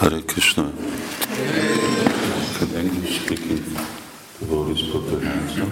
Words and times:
Hare 0.00 0.22
Krishna. 0.22 0.72
Could 2.56 2.72
English 2.72 3.20
speaking 3.20 3.62
devotees 4.38 4.90
put 4.90 5.02
their 5.10 5.20
hands 5.20 5.58
up? 5.60 5.68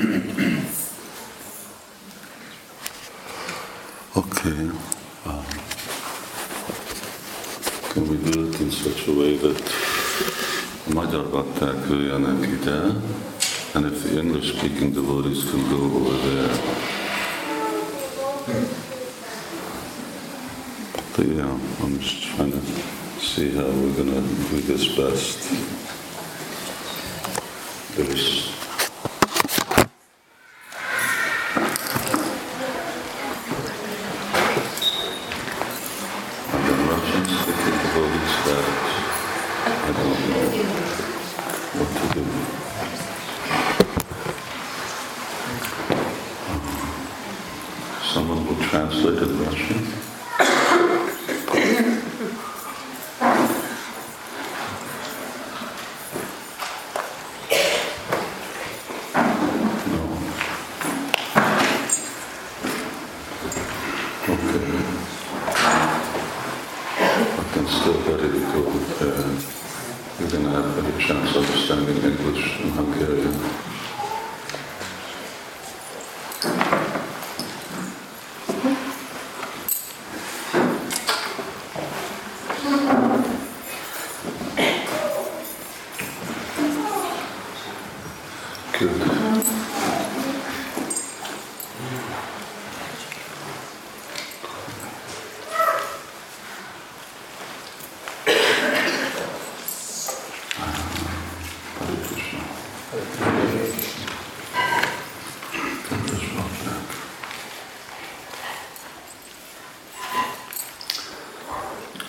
Okay. 4.18 4.70
Um, 5.24 5.44
can 7.88 8.02
we 8.10 8.16
do 8.30 8.50
it 8.50 8.60
in 8.60 8.70
such 8.70 9.08
a 9.08 9.12
way 9.12 9.38
that 9.38 9.62
magyar 10.94 11.24
bakták 11.32 11.90
üljenek 11.90 12.46
ide, 12.46 12.80
and 13.74 13.86
if 13.86 14.02
the 14.02 14.20
English 14.20 14.58
speaking 14.58 14.94
devotees 14.94 15.44
can 15.50 15.68
go 15.70 15.80
over 15.98 16.16
there. 16.28 16.58
But 21.16 21.26
yeah, 21.26 21.58
I'm 21.82 21.98
just 21.98 22.22
trying 22.36 22.52
to 22.52 22.60
see 23.38 23.54
how 23.54 23.62
we're 23.62 23.94
going 23.94 24.12
to 24.12 24.20
do 24.50 24.60
this 24.62 24.96
best. 24.96 25.38
There's 27.94 28.57
gonna 71.06 71.20
have 71.20 71.30
a 71.32 71.32
chance 71.32 71.36
of 71.36 71.44
understanding 71.44 71.96
English 71.96 72.60
and 72.60 72.72
Hungarian. 72.72 73.34
Good. 88.78 89.28
Hare 101.78 101.96
Krishna. 102.06 102.40
English 105.92 106.26
Bhakti. 106.34 106.70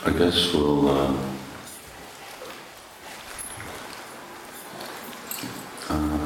I 0.05 0.11
guess 0.17 0.53
we'll 0.53 0.87
uh, 0.89 1.13
uh, 5.89 6.19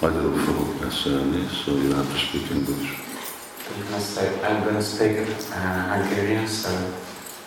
magyarul 0.00 0.36
fogok 0.36 0.80
beszélni, 0.80 1.48
so 1.68 1.74
you 1.76 1.92
have 1.92 2.10
to 2.10 2.18
speak 2.18 2.50
English. 2.50 2.96
You 3.76 3.84
must 3.90 4.14
say, 4.14 4.26
I'm 4.42 4.62
going 4.64 4.76
to 4.76 4.82
speak 4.82 5.18
uh, 5.18 5.96
Hungarian, 5.96 6.48
so 6.48 6.70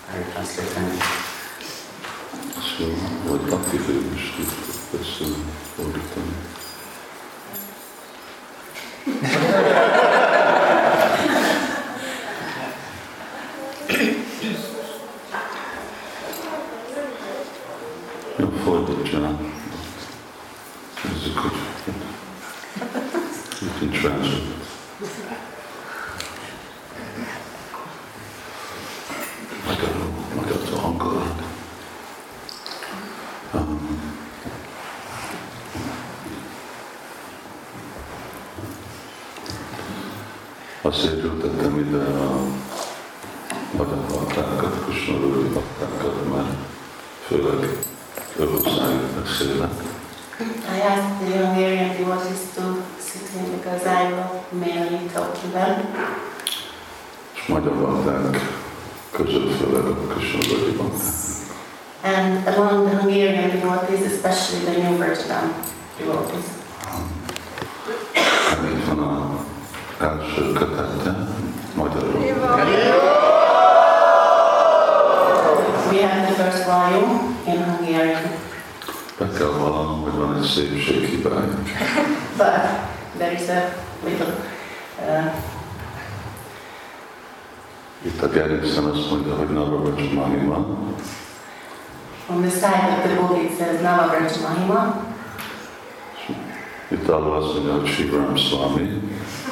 I 0.10 0.22
translate 0.32 0.78
English. 0.78 1.10
So, 2.78 2.86
vagy 3.28 3.54
aki 3.54 3.78
is 4.16 4.34
tud 4.36 4.52
beszélni, 4.92 5.52
fordítani. 5.76 6.36
Jó, 18.38 18.50
fordítsa. 18.64 19.40
Ez 21.04 21.28
a 21.28 21.42
good. 21.42 21.72
You 21.86 22.31
translate. 24.02 24.42
Magyarul, 29.68 30.12
magyarul 30.36 30.80
angolul. 30.84 31.30
Azért 40.82 41.24
ültettem 41.24 41.80
ide 41.80 41.98
a 41.98 42.42
magyar 43.78 43.98
baktákat, 44.10 44.86
Kusmarúri 44.86 45.50
baktákat, 45.50 46.34
mert 46.34 46.56
főleg 47.28 47.78
örökszájuk 48.38 49.24
beszélek. 49.24 49.72
I 50.42 50.82
asked 50.82 51.28
the 51.28 51.46
Hungarian 51.46 51.98
devotees 51.98 52.54
to 52.56 52.81
because 53.62 53.86
I 53.86 54.12
will 54.12 54.44
mainly 54.52 55.08
talk 55.14 55.34
to 55.42 55.48
them. 55.54 55.76
És 57.34 57.46
magyar 57.48 57.74
bakták 57.74 58.42
között 59.12 59.58
főleg 59.58 59.84
a. 59.86 59.96
And 62.04 62.48
among 62.48 62.90
the 62.90 62.98
Hungarian 62.98 63.50
devotees, 63.52 64.02
especially 64.12 64.64
the 64.66 64.82
New 64.82 64.98
Virginum 64.98 65.54
devotees. 65.98 66.46
Itt 68.74 68.86
van 68.88 69.00
a 69.00 69.38
első 70.04 70.52
kötete, 70.54 71.28
magyarul. 71.76 72.20
We 75.92 76.02
have 76.08 76.34
the 76.34 76.44
first 76.44 76.66
volume 76.66 77.36
in 77.46 77.64
Hungarian, 77.64 78.22
Be 79.18 79.28
kell 79.38 79.48
vallanom, 79.48 80.02
hogy 80.02 80.14
van 80.14 80.38
egy 80.38 80.44
szépséghibája. 80.48 81.60
but 82.38 82.91
there 83.32 83.44
is 83.44 83.50
a 83.50 83.74
little 84.04 84.34
uh, 85.08 85.34
Itt 88.02 88.22
a 88.22 88.28
gerincen 88.28 88.84
azt 88.84 89.10
mondja, 89.10 89.36
hogy 89.36 89.50
Navaracs 89.50 90.12
Mahima, 90.14 90.56
on 92.28 92.42
the 92.42 92.50
side 92.50 92.98
of 92.98 93.04
the 93.04 93.16
book 93.16 93.44
it 93.44 93.58
says 93.58 93.82
Navavraj 93.82 94.32
Mahima. 94.42 95.04
itt 96.88 97.10
alul 97.10 97.36
azt 97.36 97.54
mondja, 97.54 97.74
hogy 97.74 97.88
Shivram 97.88 98.36
Swami, 98.36 99.02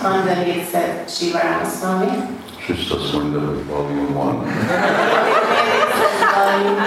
Under 0.03 0.47
it 0.47 0.69
says 0.71 1.17
Shiva 1.17 1.39
Ramaswamy. 1.39 2.37
és 2.67 2.83
itt 2.83 2.91
azt 2.91 3.13
mondja, 3.13 3.39
hogy 3.39 3.65
Volume 3.65 4.31
1. 4.31 4.47
It 4.49 5.97
says 5.97 6.21
volume 6.35 6.81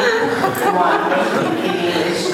one 0.78 1.02
in 1.64 1.74
English. 1.74 2.32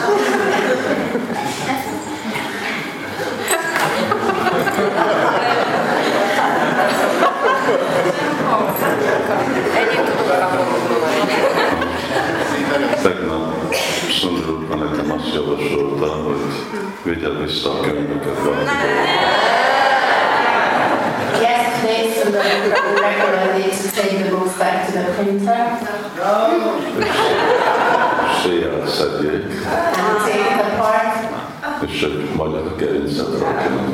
Tegnap 13.03 13.75
Szundrúrban 14.21 14.79
nekem 14.79 15.13
azt 15.13 15.35
javasolta, 15.35 16.07
hogy 16.07 16.37
vigye 17.03 17.29
vissza 17.29 17.71
a 17.71 17.81
könyveket 17.81 18.39
valamivel. 18.45 18.77
Yesterday, 21.41 22.13
somebody 22.19 22.69
recommended 23.01 23.73
to 23.83 23.89
take 24.01 24.17
the 24.23 24.31
books 24.31 24.57
back 24.59 24.87
to 24.87 24.93
the 24.93 25.05
printer. 25.17 25.79
Széjjel 28.43 28.87
szedjék, 28.87 29.45
and 29.97 30.19
take 30.25 30.39
it 30.39 30.61
apart 30.61 31.18
és 31.87 32.03
egy 32.03 32.29
magyar 32.37 32.75
gerincet 32.77 33.39
rakjanak. 33.39 33.89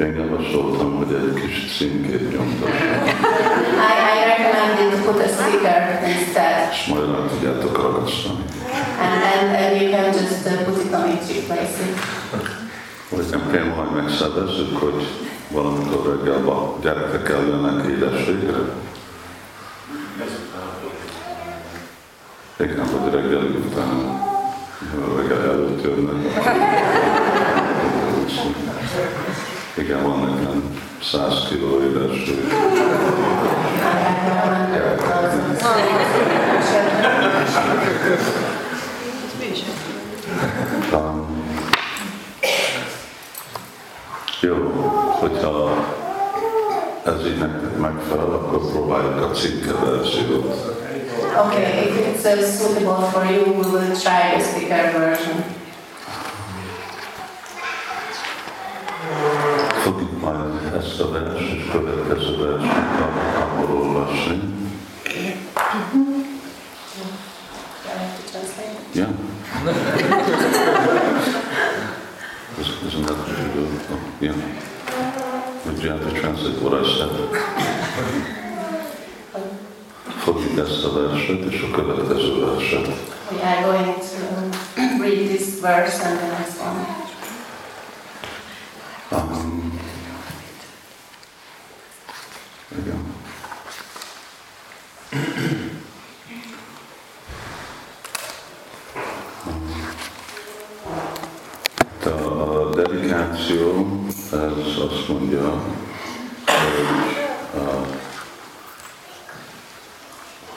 Én 0.00 0.14
javasoltam, 0.14 0.96
hogy 0.96 1.14
egy 1.14 1.40
kis 1.40 1.76
címkét 1.76 2.36
nyomtassak, 2.36 3.06
I, 3.86 3.92
I 4.12 4.18
recommended 4.32 4.90
to 4.90 5.10
put 5.10 5.20
a 5.22 5.28
sticker 5.28 6.02
instead, 6.06 6.68
és 6.72 6.86
majd 6.86 7.10
rá 7.10 7.26
tudjátok 7.26 7.82
ragasztani. 7.82 8.44
and 9.00 9.22
then, 9.22 9.52
then 9.52 9.82
you 9.82 9.90
can 9.90 10.12
just 10.12 10.46
uh, 10.46 10.64
put 10.64 10.84
it 10.84 10.92
on 10.92 11.08
each 11.08 11.46
places. 11.46 11.94
Vagy 13.08 13.26
nem 13.30 13.50
kell 13.50 13.64
majd 13.64 13.92
megszervezzük, 13.94 14.76
hogy 14.78 15.06
valamikor 15.48 16.06
reggel 16.06 16.48
a 16.48 16.76
gyerekek 16.80 17.28
eljönnek 17.28 17.86
édességre. 17.86 18.58
Igen, 22.60 22.86
hogy 22.86 23.12
reggel 23.12 23.44
után, 23.44 24.27
reggel 25.16 25.42
előtt 25.42 25.82
jönnek. 25.82 26.14
Igen, 29.76 30.02
van 30.02 30.18
nekem 30.18 30.78
100 31.02 31.48
kiló 31.48 31.80
édes. 31.82 32.30
Um, 40.92 41.26
jó, 44.40 44.56
hogyha 45.20 45.84
ez 47.04 47.26
így 47.26 47.38
nektek 47.38 47.78
megfelel, 47.78 48.24
akkor 48.24 48.70
próbáljuk 48.70 49.22
a 49.22 49.30
cikke. 49.30 49.72
Okay, 51.36 51.88
if 51.88 52.24
it's 52.24 52.58
suitable 52.58 53.02
for 53.10 53.24
you, 53.24 53.44
we 53.44 53.70
will 53.70 54.00
try 54.00 54.36
the 54.36 54.42
speaker 54.42 54.90
version. 54.92 55.57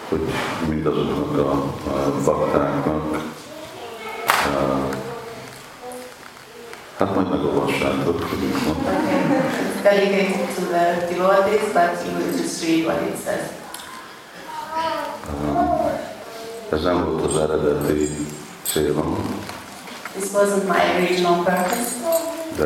Hogy, 0.10 0.22
mindazoknak 0.70 1.38
a, 1.38 1.52
a 1.90 2.22
baktáknak, 2.26 3.24
hát 6.98 7.16
majd 7.16 7.30
megolvassátok, 7.30 8.24
hogy 8.24 8.40
mit 8.40 8.66
mond. 8.66 8.78
To 10.56 10.62
the 10.68 11.08
devotees, 11.10 11.72
but 11.74 12.06
you 12.06 12.14
will 12.18 12.38
just 12.38 12.64
read 12.64 12.86
what 12.86 13.02
it 13.02 13.18
says. 13.24 13.60
Ez 16.72 16.82
nem 16.82 17.06
volt 17.06 17.26
az 17.26 17.38
eredeti 17.38 18.10
célom, 18.64 19.40
This 20.14 20.32
wasn't 20.34 20.68
my 20.68 20.82
original 20.98 21.44
purpose, 21.44 21.96
de 22.58 22.66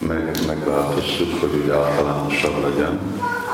meg, 0.00 0.46
megváltoztuk, 0.46 1.40
hogy 1.40 1.54
úgy 1.62 1.70
általánosabb 1.70 2.62
legyen. 2.62 2.98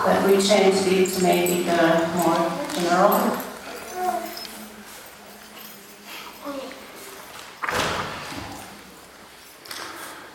but 0.07 0.25
we 0.27 0.37
changed 0.41 0.87
it 0.87 1.13
to 1.13 1.21
make 1.23 1.51
it 1.51 1.67
uh, 1.67 2.15
more 2.15 2.39
general. 2.75 3.35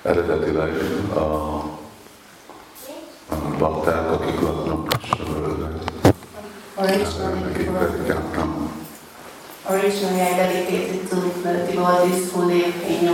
Eredetileg 0.03 0.71
a, 1.13 1.19
a 1.19 1.63
bakták, 3.57 4.11
akik 4.11 4.41
laknak 4.41 4.87
Originally, 6.75 7.39
nekik 7.39 7.69
predikáltam. 7.69 8.71
originally 9.69 10.21
I 10.21 10.33
dedicated 10.35 11.09
to 11.09 11.15
the 11.43 11.65
devotees 11.71 12.31
who 12.31 12.45
live 12.45 12.73
in 12.89 13.05
New 13.05 13.13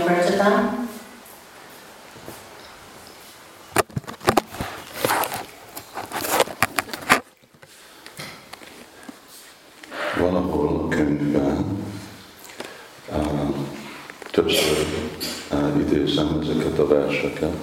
ezeket 16.78 16.84
a 16.84 16.86
verseket, 16.86 17.54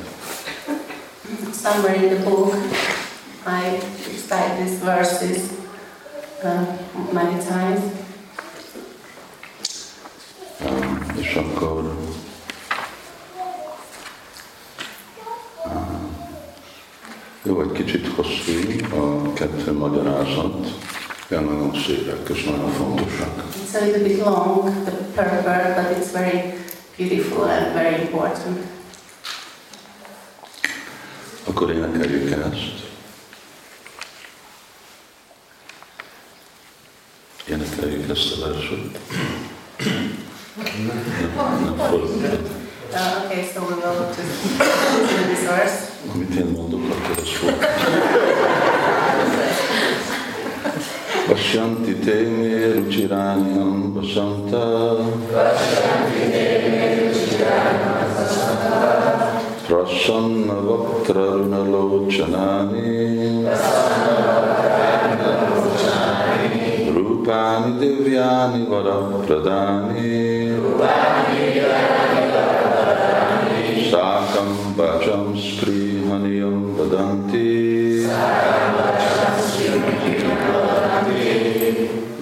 Somewhere 1.53 1.95
in 1.95 2.09
the 2.09 2.29
book, 2.29 2.53
I 3.47 3.79
recite 4.07 4.57
these 4.57 4.77
verses 4.83 5.51
uh, 6.44 6.65
many 7.12 7.38
times. 7.38 7.79
um, 10.65 11.06
és 11.17 11.35
akkor 11.35 11.95
uh, 15.65 15.71
jó, 17.44 17.61
egy 17.61 17.71
kicsit 17.71 18.07
hosszú 18.07 18.51
a 18.95 19.33
kettő 19.33 19.71
magyarázat, 19.71 20.68
de 21.27 21.39
nagyon 21.39 21.73
szépek 21.88 22.29
és 22.29 22.44
nagyon 22.44 22.71
fontosak. 22.71 23.44
It's 23.68 23.81
a 23.81 23.85
little 23.85 24.03
bit 24.03 24.19
long, 24.19 24.69
the 24.83 24.91
purport, 24.91 25.75
but 25.75 25.97
it's 25.97 26.11
very 26.11 26.53
beautiful 26.97 27.44
and 27.44 27.73
very 27.73 28.01
important. 28.01 28.75
Akkor 31.56 31.72
énekeljük 31.72 32.31
ezt. 32.31 32.88
Énekeljük 37.50 38.10
ezt 38.10 38.42
a 38.42 38.48
verset. 38.48 39.00
Nem, 40.88 41.63
nem 41.63 41.78
fordítva. 41.78 42.28
Uh, 42.92 43.25
okay, 43.25 43.44
so 43.54 43.62
we 43.62 43.75
will 43.75 44.07
just 44.18 44.31
listen 44.57 45.07
to 45.07 45.24
this 45.34 45.48
verse. 45.48 45.90
Amit 46.13 46.36
én 46.36 46.46
mondok, 46.46 46.81
akkor 46.90 47.18
az 47.22 47.30
fog. 47.30 47.54
Vasyanti 51.28 51.95
te 51.95 52.14
me 52.14 52.74
ruchiranyam 52.74 53.94
vasanta 53.94 54.95
Prasanna 55.28 56.06
vaktra 57.47 57.94
प्रसन्नवक्त्ररुणलोचनानि 59.95 62.92
रूपाणि 66.95 67.71
दिव्यानि 67.80 68.61
वरप्रदानि 68.71 70.11
शाकं 73.90 74.49
वशं 74.80 75.23
स्त्रीमनियं 75.47 76.57
वदन्ति 76.78 77.49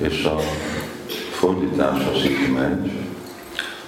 Io 0.03 0.11
sono 0.11 0.43
fuori 1.37 1.67
dal 1.77 1.95
suo 2.01 2.13
sito, 2.19 2.65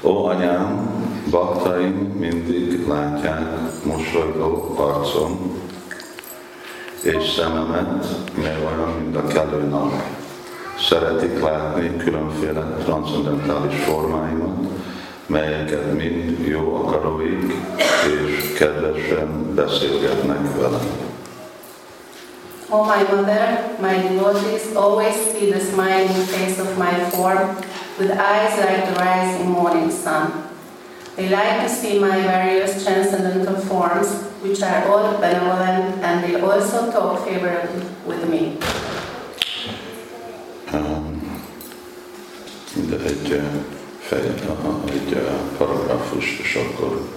o 0.01 0.29
andiamo 0.29 1.04
baktaim 1.29 2.15
mindig 2.19 2.87
látják 2.87 3.41
mosolygó 3.83 4.75
arcom, 4.77 5.61
és 7.03 7.31
szememet, 7.31 8.05
mely 8.41 8.57
olyan, 8.65 8.93
mint 8.99 9.15
a 9.15 9.27
kelő 9.27 9.63
nap. 9.63 9.93
Szeretik 10.89 11.41
látni 11.41 11.97
különféle 11.97 12.61
transzendentális 12.83 13.79
formáimat, 13.79 14.57
melyeket 15.25 15.93
mind 15.93 16.47
jó 16.47 16.75
akaróik 16.75 17.53
és 18.07 18.53
kedvesen 18.57 19.53
beszélgetnek 19.55 20.55
velem. 20.59 21.13
Oh, 22.69 22.85
my 22.85 23.15
mother, 23.15 23.75
my 23.79 24.01
devotees 24.01 24.75
always 24.75 25.13
see 25.13 25.51
the 25.51 25.59
smiling 25.59 26.25
face 26.27 26.59
of 26.59 26.77
my 26.77 27.09
form 27.09 27.55
with 27.99 28.11
eyes 28.11 28.57
like 28.57 28.91
the 28.91 29.03
rising 29.03 29.49
morning 29.49 29.91
sun. 29.91 30.44
They 31.15 31.29
like 31.29 31.61
to 31.61 31.69
see 31.69 31.97
my 31.97 32.19
various 32.21 32.83
transcendental 32.83 33.55
forms, 33.55 34.09
which 34.43 34.61
are 34.61 34.85
all 34.89 35.17
benevolent, 35.21 36.03
and 36.03 36.23
they 36.25 36.41
also 36.41 36.91
talk 36.91 37.25
favorably 37.25 37.85
with 38.05 38.29
me. 38.29 38.57
Um, 40.73 41.39
de 42.89 42.97
egy 43.05 43.41
fej, 43.99 44.21
egy 44.85 45.17
paragrafust, 45.57 46.39
és 46.39 46.55
akkor 46.55 47.09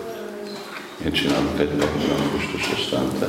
én 1.04 1.12
csinálok 1.12 1.60
egy 1.60 1.68
paragrafust, 1.68 2.54
és 2.54 2.74
aztán 2.78 3.08
te 3.18 3.28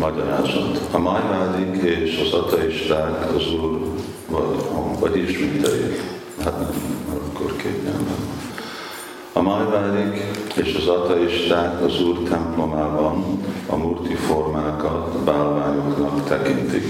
magyarázod. 0.00 0.80
A 0.90 0.98
májvádik 0.98 1.82
és 1.82 2.20
az 2.26 2.32
ateisták 2.32 3.34
az 3.34 3.52
Úr 3.52 3.94
vagy, 4.26 4.58
vagy 4.98 5.16
ismételjük. 5.16 6.00
Hát 6.44 6.58
nem, 6.58 6.70
akkor 7.08 7.56
két 7.56 7.84
nyelven. 7.84 8.50
A 9.34 9.40
majvárik 9.42 10.22
és 10.56 10.74
az 10.74 10.88
ateisták 10.88 11.82
az 11.82 12.02
Úr 12.02 12.18
templomában 12.18 13.24
a 13.66 13.76
murti 13.76 14.14
formákat 14.14 15.18
bálványoknak 15.24 16.28
tekintik, 16.28 16.84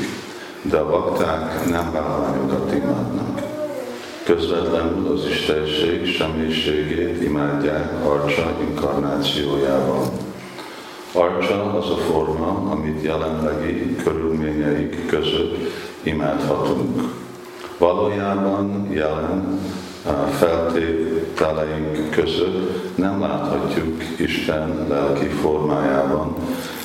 de 0.63 0.77
a 0.77 0.91
bakták 0.91 1.71
nem 1.71 1.93
bálványokat 1.93 2.73
imádnak. 2.73 3.43
Közvetlenül 4.25 5.13
az 5.13 5.27
Istenség 5.27 6.07
semmiségét 6.07 7.23
imádják 7.23 8.07
Arcsa 8.07 8.57
inkarnációjában. 8.69 10.09
Arcsa 11.13 11.73
az 11.73 11.91
a 11.91 11.97
forma, 11.97 12.71
amit 12.71 13.03
jelenlegi 13.03 13.97
körülményeik 13.97 15.07
között 15.07 15.57
imádhatunk. 16.03 17.03
Valójában 17.79 18.89
jelen 18.91 19.61
feltételeink 20.39 22.11
között 22.11 22.97
nem 22.97 23.21
láthatjuk 23.21 24.03
Isten 24.17 24.87
lelki 24.89 25.27
formájában, 25.27 26.37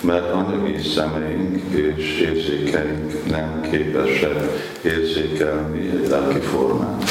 mert 0.02 0.32
anyagi 0.32 0.78
szemeink 0.78 1.62
és 1.70 2.20
érzékeink 2.20 3.30
nem 3.30 3.62
képesek 3.72 4.36
érzékelni 4.82 5.90
egy 5.90 6.08
lelki 6.10 6.40
formát. 6.40 7.04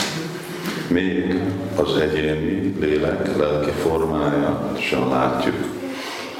Még 0.88 1.40
az 1.76 1.96
egyéni 1.96 2.74
lélek 2.80 3.36
lelki 3.36 3.70
formája 3.70 4.72
sem 4.78 5.10
látjuk. 5.10 5.56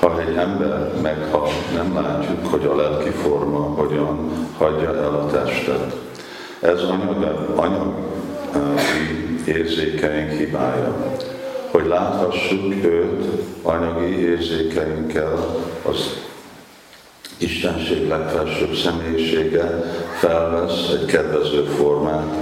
Ha 0.00 0.20
egy 0.20 0.36
ember 0.36 0.92
meghal, 1.02 1.48
nem 1.74 1.94
látjuk, 1.94 2.46
hogy 2.46 2.64
a 2.64 2.76
lelki 2.76 3.10
forma 3.10 3.58
hogyan 3.58 4.30
hagyja 4.58 4.96
el 4.96 5.14
a 5.14 5.26
testet. 5.26 5.96
Ez 6.60 6.80
anyag, 6.82 7.52
anyagi 7.56 9.25
érzékeink 9.46 10.30
hibája. 10.30 11.16
Hogy 11.70 11.86
láthassuk 11.86 12.84
őt 12.84 13.24
anyagi 13.62 14.18
érzékeinkkel, 14.18 15.56
az 15.82 16.24
Istenség 17.38 18.08
legfelsőbb 18.08 18.74
személyisége 18.74 19.64
felvesz 20.18 20.90
egy 21.00 21.04
kedvező 21.04 21.62
formát, 21.62 22.34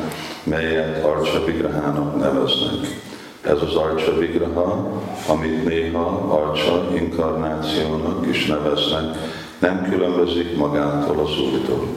melyet 0.43 1.05
Arcsa 1.05 1.45
Vigrahának 1.45 2.19
neveznek. 2.19 3.03
Ez 3.43 3.63
az 3.63 3.75
Arcsa 3.75 4.19
Vigraha, 4.19 5.03
amit 5.29 5.65
néha 5.65 6.07
Arcsa 6.29 6.89
inkarnációnak 6.95 8.27
is 8.27 8.47
neveznek, 8.47 9.17
nem 9.59 9.89
különbözik 9.91 10.57
magától 10.57 11.19
az 11.19 11.41
Úrtól 11.41 11.89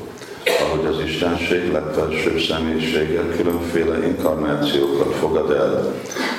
ahogy 0.49 0.85
az 0.85 0.99
Istenség 0.99 1.71
legfelsőbb 1.71 2.39
személyisége 2.39 3.21
különféle 3.35 4.07
inkarnációkat 4.07 5.13
fogad 5.13 5.51
el, 5.51 5.93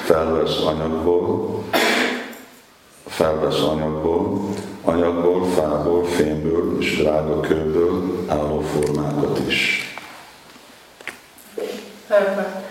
felvesz 0.05 0.61
anyagból, 0.67 1.63
felvesz 3.07 3.61
anyagból, 3.61 4.49
anyagból, 4.83 5.45
fából, 5.45 6.05
fémből 6.05 6.77
és 6.81 6.97
drága 6.97 7.41
kőből 7.41 8.25
álló 8.29 8.61
formákat 8.61 9.41
is. 9.47 9.83
Perfect. 12.09 12.67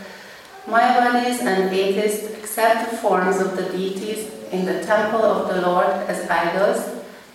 Mayavadis 0.65 1.39
and 1.39 1.71
atheists 1.71 2.23
accept 2.41 2.89
the 2.89 2.97
forms 2.97 3.37
of 3.37 3.55
the 3.55 3.77
deities 3.77 4.19
in 4.51 4.65
the 4.65 4.79
temple 4.79 5.29
of 5.29 5.47
the 5.49 5.61
Lord 5.61 6.09
as 6.09 6.17
idols, 6.27 6.77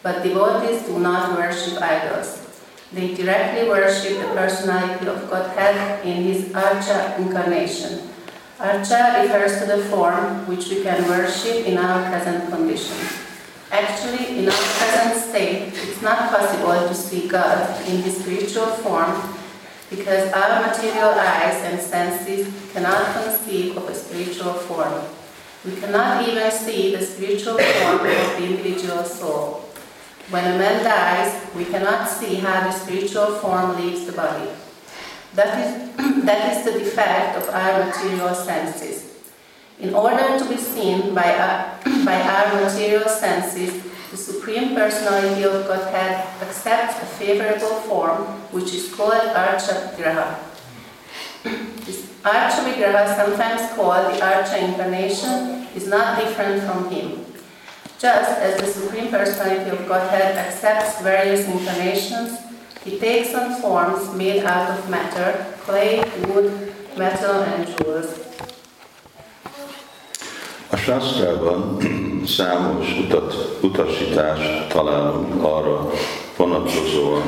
but 0.03 0.23
devotees 0.23 0.83
do 0.87 0.99
not 0.99 1.37
worship 1.37 1.79
idols. 1.79 2.43
They 2.93 3.15
directly 3.15 3.69
worship 3.69 4.21
the 4.21 4.29
personality 4.37 5.07
of 5.09 5.31
Godhead 5.31 6.05
in 6.05 6.25
his 6.25 6.53
Archa 6.53 7.19
incarnation. 7.19 8.11
Archa 8.59 9.23
refers 9.23 9.61
to 9.61 9.67
the 9.67 9.85
form 9.89 10.47
which 10.47 10.69
we 10.69 10.83
can 10.83 11.09
worship 11.09 11.65
in 11.65 11.79
our 11.79 12.05
present 12.11 12.53
condition. 12.53 12.97
Actually, 13.71 14.39
in 14.39 14.49
our 14.49 14.65
present 14.77 15.17
state, 15.25 15.73
it's 15.73 16.03
not 16.03 16.29
possible 16.29 16.87
to 16.87 16.95
see 16.95 17.27
God 17.27 17.81
in 17.89 18.03
his 18.03 18.19
spiritual 18.21 18.67
form 18.85 19.39
because 19.89 20.31
our 20.33 20.67
material 20.67 21.17
eyes 21.17 21.65
and 21.65 21.81
senses 21.81 22.53
cannot 22.75 23.15
conceive 23.17 23.75
of 23.75 23.89
a 23.89 23.95
spiritual 23.95 24.53
form. 24.53 25.01
We 25.65 25.81
cannot 25.81 26.29
even 26.29 26.51
see 26.51 26.95
the 26.95 27.03
spiritual 27.03 27.57
form 27.57 28.01
of 28.01 28.03
the 28.05 28.45
individual 28.45 29.05
soul. 29.05 29.72
When 30.31 30.45
a 30.45 30.59
man 30.59 30.85
dies, 30.85 31.55
we 31.55 31.65
cannot 31.65 32.09
see 32.09 32.37
how 32.37 32.65
the 32.65 32.73
spiritual 32.73 33.37
form 33.37 33.77
leaves 33.77 34.07
the 34.07 34.13
body. 34.13 34.49
That 35.35 35.59
is, 35.67 35.97
that 36.25 36.57
is 36.57 36.65
the 36.65 36.79
defect 36.79 37.37
of 37.37 37.49
our 37.49 37.85
material 37.87 38.35
senses. 38.35 39.13
In 39.79 39.95
order 39.95 40.39
to 40.39 40.49
be 40.49 40.57
seen 40.57 41.15
by 41.15 41.37
our, 41.37 41.79
by 42.05 42.21
our 42.21 42.63
material 42.63 43.09
senses, 43.09 43.83
the 44.11 44.17
Supreme 44.17 44.75
Personality 44.75 45.43
of 45.45 45.67
Godhead 45.67 46.27
accepts 46.43 47.03
a 47.03 47.07
favorable 47.07 47.81
form, 47.89 48.25
which 48.53 48.75
is 48.75 48.95
called 48.95 49.15
Archa 49.15 49.97
Graha. 49.97 50.39
This 51.85 52.07
Archa 52.23 52.63
Vigraha, 52.63 53.17
sometimes 53.17 53.73
called 53.75 54.15
the 54.15 54.21
Archa 54.21 54.63
Incarnation, 54.63 55.67
is 55.75 55.89
not 55.89 56.21
different 56.21 56.63
from 56.63 56.89
him. 56.91 57.22
Just 58.03 58.33
as 58.41 58.61
the 58.61 58.67
Supreme 58.67 59.11
Personality 59.11 59.71
of 59.71 59.87
Godhead 59.87 60.37
accepts 60.37 61.01
various 61.03 61.47
incarnations, 61.47 62.37
he 62.85 62.99
takes 62.99 63.33
on 63.33 63.63
forms 63.63 64.13
made 64.17 64.43
out 64.43 64.77
of 64.77 64.91
matter, 64.91 65.47
clay, 65.65 66.03
wood, 66.27 66.51
metal, 66.99 67.43
and 67.43 67.69
jewels. 67.69 68.07
A 70.71 70.77
Sásztrában 70.77 71.79
számos 72.37 72.99
utat, 72.99 73.59
utasítást 73.61 74.69
találunk 74.69 75.45
arra 75.45 75.91
vonatkozóan, 76.37 77.23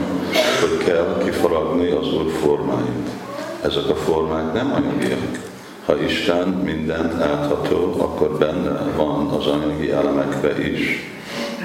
hogy 0.61 0.85
kell 0.85 1.23
kifaragni 1.25 1.91
az 1.91 2.13
Úr 2.13 2.31
formáit. 2.31 3.09
Ezek 3.63 3.89
a 3.89 3.95
formák 3.95 4.53
nem 4.53 4.73
anyagiak, 4.73 5.54
ha 5.87 6.01
Isten 6.01 6.49
mindent 6.49 7.23
átható, 7.23 7.95
akkor 7.99 8.39
benne 8.39 8.83
van 8.97 9.27
az 9.27 9.47
anyagi 9.47 9.91
elemekbe 9.91 10.69
is. 10.69 11.13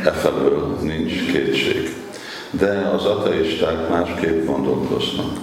Efelől 0.05 0.77
nincs 0.81 1.31
kétség. 1.31 1.95
De 2.51 2.91
az 2.95 3.05
ateisták 3.05 3.89
másképp 3.89 4.45
gondolkoznak. 4.45 5.38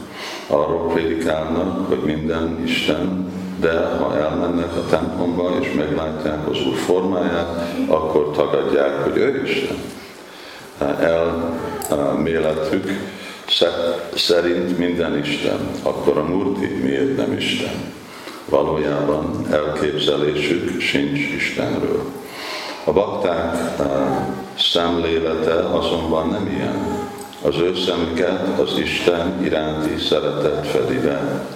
Arról 0.46 0.88
prédikálnak, 0.92 1.88
hogy 1.88 2.02
minden 2.04 2.62
Isten, 2.64 3.32
de 3.60 3.72
ha 3.98 4.16
elmennek 4.18 4.76
a 4.76 4.86
templomba 4.90 5.50
és 5.60 5.72
meglátják 5.72 6.48
az 6.48 6.66
Úr 6.66 6.74
formáját, 6.74 7.72
akkor 7.88 8.30
tagadják, 8.30 9.02
hogy 9.02 9.16
ő 9.16 9.42
Isten. 9.44 9.76
Elméletük 11.90 12.90
szerint 14.14 14.78
minden 14.78 15.18
Isten, 15.18 15.58
akkor 15.82 16.18
a 16.18 16.24
Murti 16.24 16.66
miért 16.66 17.16
nem 17.16 17.32
Isten? 17.32 17.94
Valójában 18.48 19.46
elképzelésük 19.50 20.80
sincs 20.80 21.18
Istenről. 21.18 22.02
A 22.84 22.92
bakták 22.92 23.56
szemlélete 24.58 25.54
azonban 25.54 26.28
nem 26.28 26.46
ilyen. 26.46 27.08
Az 27.42 27.56
ő 27.58 27.74
szemüket 27.74 28.58
az 28.58 28.78
Isten 28.78 29.44
iránti 29.44 29.98
szeretet 30.08 30.66
fedi 30.66 30.98
be. 30.98 31.46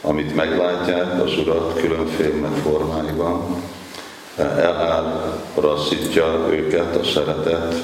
Amit 0.00 0.34
meglátják 0.34 1.22
az 1.22 1.38
Urat 1.38 1.80
különféle 1.80 2.48
formáiban, 2.62 3.62
eláraszítja 4.56 6.46
őket 6.50 6.96
a 6.96 7.04
szeretet, 7.04 7.74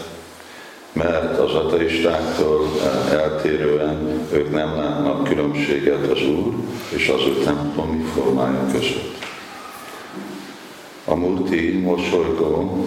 mert 0.96 1.38
az 1.38 1.54
ateistáktól 1.54 2.66
eltérően 3.10 4.26
ők 4.32 4.50
nem 4.50 4.76
látnak 4.76 5.24
különbséget 5.24 6.10
az 6.10 6.22
Úr 6.22 6.54
és 6.88 7.08
az 7.08 7.20
ő 7.26 7.42
templomi 7.44 8.02
formája 8.02 8.66
között. 8.72 9.14
A 11.04 11.14
multi 11.14 11.78
mosolygó 11.84 12.86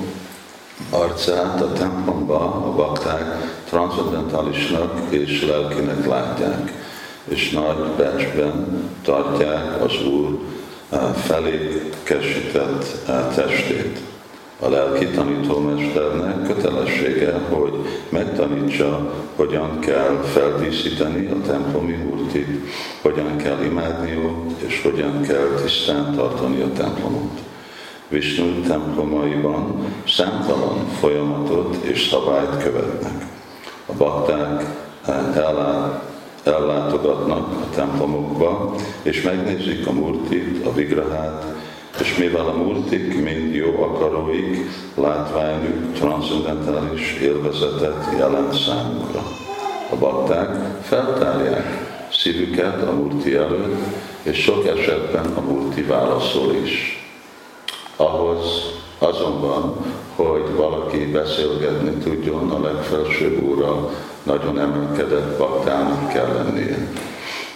arcát 0.90 1.62
a 1.62 1.74
templomba 1.74 2.40
a 2.40 2.76
bakták 2.76 3.24
transzendentálisnak 3.70 5.02
és 5.10 5.46
lelkinek 5.46 6.06
látják, 6.06 6.74
és 7.24 7.50
nagy 7.50 7.78
becsben 7.98 8.90
tartják 9.04 9.84
az 9.84 10.06
Úr 10.06 10.40
felé 11.16 11.90
kesített 12.04 13.06
testét 13.36 14.00
a 14.60 14.70
lelki 14.70 15.08
tanítómesternek 15.08 16.44
kötelessége, 16.44 17.34
hogy 17.50 17.74
megtanítsa, 18.10 19.14
hogyan 19.36 19.80
kell 19.80 20.22
feldíszíteni 20.24 21.28
a 21.28 21.42
templomi 21.48 21.94
murtit, 21.94 22.48
hogyan 23.02 23.38
kell 23.38 23.64
imádni 23.64 24.20
és 24.58 24.82
hogyan 24.82 25.22
kell 25.22 25.48
tisztán 25.62 26.16
tartani 26.16 26.62
a 26.62 26.72
templomot. 26.74 27.40
Vishnu 28.08 28.62
templomaiban 28.68 29.86
számtalan 30.08 30.88
folyamatot 31.00 31.76
és 31.84 32.08
szabályt 32.08 32.64
követnek. 32.64 33.26
A 33.86 33.94
bakták 33.98 34.66
ellátogatnak 36.44 37.48
a 37.48 37.76
templomokba, 37.76 38.76
és 39.02 39.22
megnézik 39.22 39.88
a 39.88 39.92
murtit, 39.92 40.66
a 40.66 40.74
vigrahát, 40.74 41.59
és 42.02 42.18
mivel 42.18 42.46
a 42.46 42.54
murtik 42.54 43.24
mind 43.24 43.54
jó 43.56 43.84
akaróik, 43.84 44.58
látványuk 44.96 45.94
transzendentális 45.94 47.14
élvezetet 47.22 48.08
jelent 48.18 48.54
számukra. 48.54 49.24
A 49.92 49.96
bakták 49.96 50.50
feltárják 50.82 51.88
szívüket 52.12 52.82
a 52.82 52.92
murti 52.92 53.36
előtt, 53.36 53.78
és 54.22 54.38
sok 54.38 54.68
esetben 54.68 55.26
a 55.36 55.42
murti 55.42 55.82
válaszol 55.82 56.56
is. 56.64 57.04
Ahhoz 57.96 58.74
azonban, 58.98 59.76
hogy 60.16 60.56
valaki 60.56 61.06
beszélgetni 61.06 61.92
tudjon 61.92 62.52
a 62.52 62.60
legfelsőbb 62.60 63.44
úrral, 63.44 63.92
nagyon 64.24 64.60
emelkedett 64.60 65.38
lennie. 65.38 65.69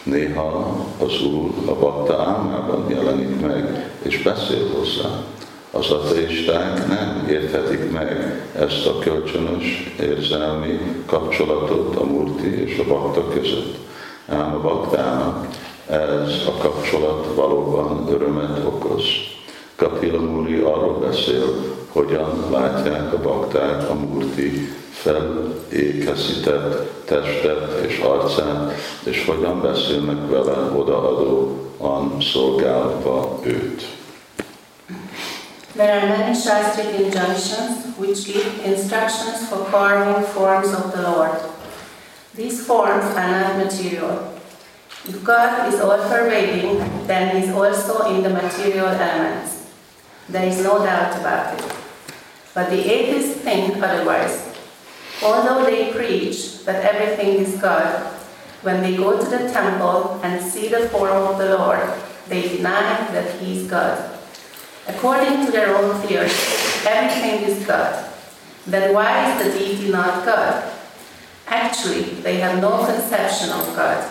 Néha 0.03 0.77
az 0.99 1.21
Úr 1.21 1.51
a 1.65 1.75
bakta 1.79 2.21
álmában 2.21 2.85
jelenik 2.89 3.41
meg, 3.41 3.91
és 4.01 4.21
beszél 4.21 4.69
hozzá. 4.77 5.09
Az 5.71 5.91
ateisták 5.91 6.87
nem 6.87 7.27
érthetik 7.29 7.91
meg 7.91 8.41
ezt 8.55 8.85
a 8.85 8.99
kölcsönös 8.99 9.93
érzelmi 9.99 10.79
kapcsolatot 11.05 11.95
a 11.95 12.03
murti 12.03 12.63
és 12.63 12.77
a 12.77 12.87
bakta 12.87 13.27
között. 13.27 13.77
Ám 14.27 14.55
a 14.55 14.59
baktának 14.61 15.47
ez 15.87 16.31
a 16.47 16.57
kapcsolat 16.61 17.27
valóban 17.35 18.07
örömet 18.09 18.59
okoz. 18.65 19.03
Kapila 19.75 20.19
Muri 20.19 20.59
arról 20.59 20.99
beszél, 20.99 21.45
hogyan 21.93 22.49
látják 22.51 23.13
a 23.13 23.21
bakták 23.21 23.89
a 23.89 23.93
murti 23.93 24.75
felékeszített 24.91 27.05
testet 27.05 27.85
és 27.87 27.97
arcát, 27.97 28.73
és 29.03 29.25
hogyan 29.25 29.61
beszélnek 29.61 30.29
vele 30.29 30.71
odaadóan 30.75 32.17
szolgálva 32.21 33.39
őt. 33.43 33.81
There 35.75 35.93
are 35.93 36.07
many 36.07 36.35
Shastric 36.35 36.99
injunctions 36.99 37.71
which 37.97 38.25
give 38.25 38.45
instructions 38.65 39.37
for 39.49 39.67
carving 39.71 40.25
forms 40.25 40.67
of 40.67 40.91
the 40.91 41.01
Lord. 41.01 41.39
These 42.35 42.63
forms 42.63 43.15
are 43.15 43.39
not 43.39 43.57
material. 43.57 44.31
If 45.07 45.23
God 45.23 45.73
is 45.73 45.79
all 45.79 45.97
pervading, 45.97 46.77
then 47.07 47.35
He 47.35 47.43
is 47.43 47.49
also 47.55 48.15
in 48.15 48.21
the 48.21 48.29
material 48.29 48.87
elements. 48.87 49.51
There 50.29 50.47
is 50.47 50.63
no 50.63 50.77
doubt 50.77 51.19
about 51.19 51.59
it. 51.59 51.82
But 52.53 52.69
the 52.69 52.79
atheists 52.79 53.41
think 53.41 53.81
otherwise. 53.81 54.53
Although 55.23 55.65
they 55.65 55.91
preach 55.91 56.65
that 56.65 56.83
everything 56.83 57.39
is 57.41 57.59
God, 57.61 58.13
when 58.61 58.81
they 58.81 58.95
go 58.95 59.17
to 59.17 59.25
the 59.25 59.49
temple 59.51 60.19
and 60.23 60.41
see 60.41 60.69
the 60.69 60.89
form 60.89 61.11
of 61.11 61.37
the 61.37 61.57
Lord, 61.57 61.81
they 62.27 62.57
deny 62.57 63.09
that 63.11 63.39
He 63.39 63.59
is 63.59 63.69
God. 63.69 64.19
According 64.87 65.45
to 65.45 65.51
their 65.51 65.75
own 65.75 65.95
theory, 66.01 66.31
everything 66.85 67.43
is 67.43 67.65
God. 67.65 68.09
Then 68.65 68.93
why 68.93 69.31
is 69.31 69.43
the 69.43 69.59
deity 69.59 69.91
not 69.91 70.25
God? 70.25 70.71
Actually, 71.47 72.03
they 72.21 72.37
have 72.37 72.61
no 72.61 72.85
conception 72.85 73.49
of 73.49 73.75
God. 73.75 74.09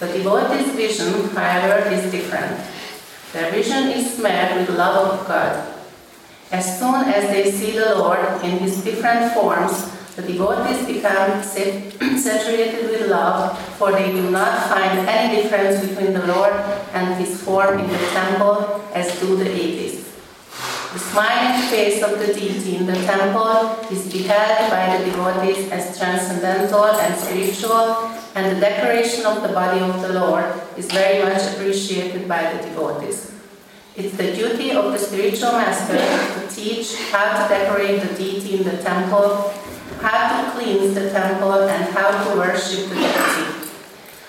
The 0.00 0.06
devotee's 0.08 0.72
vision, 0.72 1.28
however, 1.30 1.88
is 1.90 2.10
different. 2.10 2.60
Their 3.32 3.50
vision 3.50 3.88
is 3.88 4.14
smeared 4.14 4.56
with 4.56 4.76
love 4.76 5.20
of 5.20 5.26
God. 5.26 5.75
As 6.52 6.78
soon 6.78 7.04
as 7.10 7.30
they 7.30 7.50
see 7.50 7.72
the 7.72 7.96
Lord 7.96 8.20
in 8.44 8.58
his 8.58 8.82
different 8.84 9.32
forms, 9.34 9.90
the 10.14 10.22
devotees 10.22 10.86
become 10.86 11.42
saturated 11.42 12.88
with 12.88 13.10
love, 13.10 13.58
for 13.76 13.92
they 13.92 14.12
do 14.12 14.30
not 14.30 14.68
find 14.68 15.08
any 15.08 15.42
difference 15.42 15.84
between 15.84 16.14
the 16.14 16.26
Lord 16.26 16.52
and 16.94 17.20
his 17.20 17.42
form 17.42 17.80
in 17.80 17.90
the 17.90 17.98
temple 18.14 18.80
as 18.94 19.18
do 19.20 19.36
the 19.36 19.50
atheists. 19.50 20.06
The 20.92 21.00
smiling 21.00 21.68
face 21.68 22.02
of 22.02 22.18
the 22.18 22.32
deity 22.32 22.76
in 22.76 22.86
the 22.86 22.94
temple 23.04 23.76
is 23.90 24.10
beheld 24.10 24.70
by 24.70 24.96
the 24.96 25.04
devotees 25.04 25.70
as 25.70 25.98
transcendental 25.98 26.86
and 26.86 27.14
spiritual, 27.14 28.08
and 28.34 28.56
the 28.56 28.60
decoration 28.60 29.26
of 29.26 29.42
the 29.42 29.52
body 29.52 29.80
of 29.80 30.00
the 30.00 30.14
Lord 30.14 30.46
is 30.78 30.86
very 30.86 31.22
much 31.22 31.42
appreciated 31.52 32.26
by 32.26 32.54
the 32.54 32.62
devotees. 32.62 33.35
It's 33.96 34.14
the 34.14 34.36
duty 34.36 34.72
of 34.72 34.92
the 34.92 34.98
spiritual 34.98 35.52
master 35.52 35.96
to 35.96 36.54
teach 36.54 36.94
how 37.10 37.32
to 37.32 37.48
decorate 37.48 38.02
the 38.02 38.14
deity 38.14 38.58
in 38.58 38.62
the 38.62 38.76
temple, 38.82 39.54
how 40.02 40.20
to 40.36 40.50
cleanse 40.52 40.94
the 40.94 41.08
temple, 41.08 41.62
and 41.64 41.94
how 41.94 42.12
to 42.12 42.36
worship 42.36 42.90
the 42.90 42.94
deity. 42.94 43.72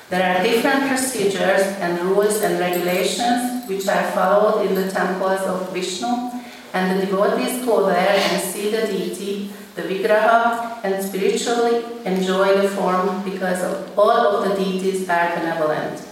There 0.10 0.24
are 0.24 0.42
different 0.42 0.88
procedures 0.88 1.68
and 1.84 2.00
rules 2.00 2.42
and 2.44 2.58
regulations 2.60 3.68
which 3.68 3.86
are 3.90 4.10
followed 4.12 4.66
in 4.68 4.74
the 4.74 4.90
temples 4.90 5.42
of 5.42 5.74
Vishnu 5.74 6.32
and 6.74 7.02
the 7.02 7.06
devotees 7.06 7.66
go 7.66 7.88
there 7.88 8.16
and 8.16 8.42
see 8.42 8.72
the 8.72 8.88
deity, 8.88 9.52
the 9.76 9.82
Vigraha, 9.82 10.80
and 10.86 11.04
spiritually 11.04 11.84
enjoy 12.06 12.62
the 12.62 12.70
form 12.70 13.22
because 13.26 13.62
all 13.98 14.12
of 14.12 14.48
the 14.48 14.64
deities 14.64 15.10
are 15.10 15.36
benevolent. 15.36 16.07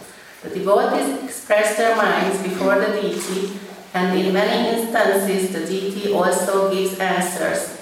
The 0.46 0.60
devotees 0.60 1.24
express 1.24 1.76
their 1.76 1.96
minds 1.96 2.38
before 2.44 2.78
the 2.78 3.02
deity, 3.02 3.58
and 3.96 4.18
in 4.18 4.32
many 4.32 4.78
instances 4.78 5.52
the 5.52 5.66
deity 5.66 6.14
also 6.14 6.72
gives 6.72 7.00
answers. 7.00 7.82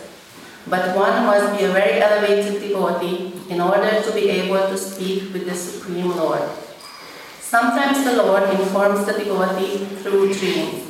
But 0.68 0.96
one 0.96 1.26
must 1.26 1.60
be 1.60 1.66
a 1.66 1.74
very 1.74 2.00
elevated 2.00 2.62
devotee 2.62 3.34
in 3.50 3.60
order 3.60 4.02
to 4.02 4.12
be 4.14 4.30
able 4.30 4.70
to 4.70 4.78
speak 4.78 5.34
with 5.34 5.46
the 5.46 5.56
Supreme 5.56 6.16
Lord. 6.16 6.48
Sometimes 7.42 8.06
the 8.06 8.16
Lord 8.16 8.50
informs 8.50 9.06
the 9.06 9.12
devotee 9.12 9.84
through 10.00 10.34
dreams. 10.34 10.88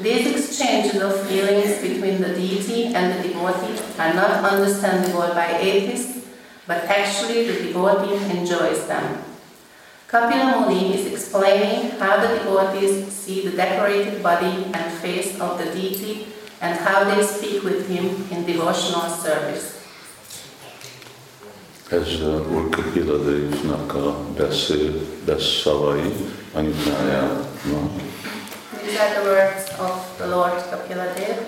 These 0.00 0.34
exchanges 0.34 1.00
of 1.00 1.28
feelings 1.28 1.78
between 1.80 2.20
the 2.20 2.34
deity 2.34 2.86
and 2.86 3.22
the 3.22 3.28
devotee 3.28 3.78
are 4.00 4.14
not 4.14 4.42
understandable 4.42 5.32
by 5.32 5.58
atheists, 5.60 6.26
but 6.66 6.84
actually 6.90 7.46
the 7.46 7.70
devotee 7.70 8.18
enjoys 8.36 8.84
them. 8.88 9.31
Kapila 10.12 10.68
Muni 10.68 10.92
is 10.92 11.06
explaining 11.08 11.96
how 11.96 12.20
the 12.20 12.36
devotees 12.36 13.08
see 13.08 13.48
the 13.48 13.56
decorated 13.56 14.22
body 14.22 14.68
and 14.76 14.92
face 15.00 15.40
of 15.40 15.56
the 15.56 15.64
deity 15.72 16.26
and 16.60 16.78
how 16.80 17.02
they 17.04 17.24
speak 17.24 17.64
with 17.64 17.88
him 17.88 18.28
in 18.30 18.44
devotional 18.44 19.08
service. 19.08 19.80
Ez 21.88 22.20
uh, 22.20 22.44
Úr 22.52 22.68
Kapila 22.68 23.24
Devnak 23.24 23.94
a 23.94 24.12
beszél, 24.36 25.00
beszavai 25.24 26.12
anyukájának. 26.52 27.48
These 28.84 29.00
are 29.00 29.14
the 29.16 29.24
words 29.24 29.64
of 29.80 29.96
the 30.18 30.26
Lord 30.26 30.60
Kapila 30.70 31.08
Dev, 31.16 31.40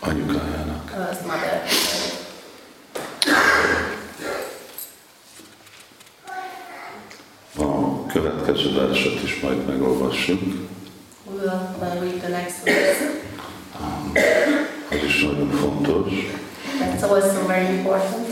anyukájának. 0.00 0.92
his 1.08 1.24
mother. 1.24 2.27
Következő 8.22 8.72
verset 8.72 9.22
is 9.22 9.40
majd 9.40 9.66
uh, 11.44 11.52
read 12.00 12.18
the 12.18 12.28
next 12.28 12.64
verse. 12.64 13.04
Az 14.90 15.02
is 15.06 15.22
nagyon 15.22 15.50
fontos. 15.50 16.12
That's 16.80 17.02
also 17.02 17.46
very 17.46 17.66
important. 17.78 18.26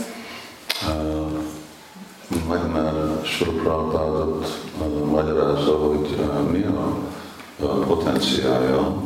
Uh, 0.87 1.31
Meg 2.49 2.71
már 2.71 2.93
uh, 2.93 3.23
magyarázza, 5.05 5.77
hogy 5.77 6.15
uh, 6.19 6.49
mi 6.51 6.63
a, 6.63 6.97
a 7.65 7.67
potenciája 7.67 9.01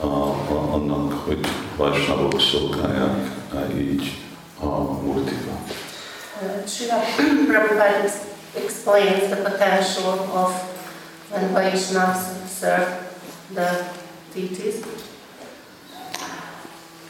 a, 0.00 0.06
a, 0.06 0.72
annak, 0.72 1.12
hogy 1.26 1.38
Vajsnavok 1.76 2.40
szolgálják 2.40 3.30
uh, 3.52 3.80
így 3.80 4.12
a 4.60 4.66
murtikat. 5.02 5.74
Uh, 6.42 6.66
Srila 6.66 6.94
Prabhupada 7.46 8.02
ex- 8.02 8.33
explains 8.56 9.30
the 9.30 9.36
potential 9.36 10.10
of 10.32 10.52
when 11.30 11.54
Vaishnavas 11.54 12.46
serve 12.48 12.88
the 13.54 13.84
deities. 14.34 14.84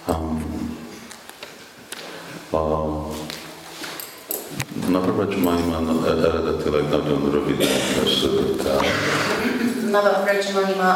Um, 0.07 0.77
a 2.53 3.13
Navaraja 4.89 5.39
Mahimán 5.39 6.05
eredetileg 6.07 6.89
nagyon 6.89 7.31
röviden 7.31 7.69
kezdődött 7.95 8.67
el, 8.67 8.81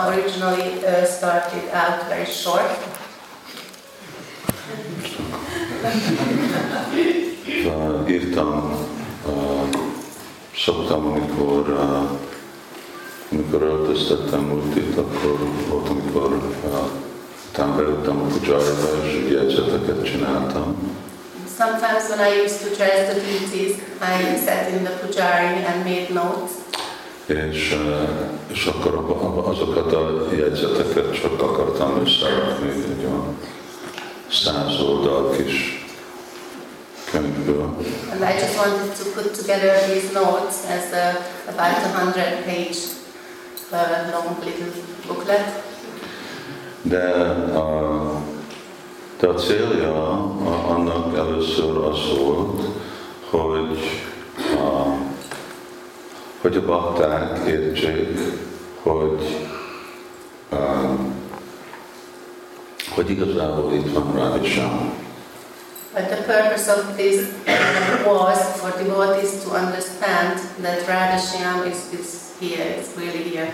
originally 0.09 0.83
uh, 0.83 1.05
started 1.05 1.63
out 1.73 2.09
very 2.09 2.25
short. 2.25 2.79
Uh, 7.65 8.11
írtam, 8.11 8.49
uh, 8.49 8.88
szoktam, 10.65 11.07
amikor, 11.07 11.79
amikor 13.33 13.63
öltöztettem 13.63 14.41
multit, 14.41 14.97
akkor 14.97 15.39
volt, 15.69 15.89
amikor 15.89 16.41
utána 17.49 17.77
beültem 17.77 18.21
a 18.21 18.33
kucsajba, 18.33 19.05
és 19.05 19.31
jegyzeteket 19.31 20.05
csináltam. 20.05 20.97
Sometimes 21.59 22.09
when 22.09 22.21
I 22.33 22.45
used 22.45 22.59
to 22.63 22.69
dress 22.77 23.09
the 23.09 23.21
deities, 23.21 23.75
I 24.01 24.37
sat 24.47 24.71
in 24.71 24.85
the 24.85 24.93
pujari 25.01 25.65
and 25.65 25.85
made 25.85 26.13
notes. 26.13 26.51
és, 27.29 27.77
és 28.53 28.67
akkor 28.67 29.21
azokat 29.45 29.93
a 29.93 30.27
jegyzeteket 30.37 31.21
csak 31.21 31.43
akartam 31.43 32.01
összerakni 32.05 32.69
egy 32.69 33.05
olyan 33.05 33.37
száz 34.31 34.81
oldal 34.81 35.31
kis 35.31 35.88
könyvből. 37.11 37.77
And 38.13 38.23
I 38.23 38.33
just 38.41 38.57
wanted 38.57 38.93
to 38.99 39.05
put 39.15 39.35
together 39.35 39.73
these 39.87 40.13
notes 40.13 40.57
as 40.77 40.93
a, 40.93 41.07
about 41.53 41.85
a 41.85 41.99
hundred 41.99 42.45
page 42.45 42.79
uh, 43.73 44.13
long 44.13 44.37
little 44.45 44.73
booklet. 45.07 45.63
De 46.83 47.27
de 49.21 49.27
a 49.27 49.35
célja 49.35 50.23
annak 50.69 51.17
először 51.17 51.77
az 51.77 51.99
volt, 52.19 52.63
hogy 53.31 53.79
a, 54.55 54.97
hogy 56.41 56.57
a 56.57 56.65
bakták 56.65 57.49
értsék, 57.49 58.19
hogy, 58.83 59.47
a, 60.51 60.57
hogy 62.95 63.11
igazából 63.11 63.73
itt 63.73 63.93
van 63.93 64.13
Radha 64.15 64.93
But 65.95 66.11
the 66.11 66.17
purpose 66.17 66.69
of 66.69 66.97
this 66.97 67.33
was 68.07 68.61
for 68.61 68.71
devotees 68.83 69.43
to 69.45 69.51
understand 69.53 70.39
that 70.63 70.87
Radha 70.87 71.17
is, 71.67 71.93
is 71.95 72.37
here, 72.41 72.67
is 72.79 72.95
really 72.97 73.23
here. 73.23 73.53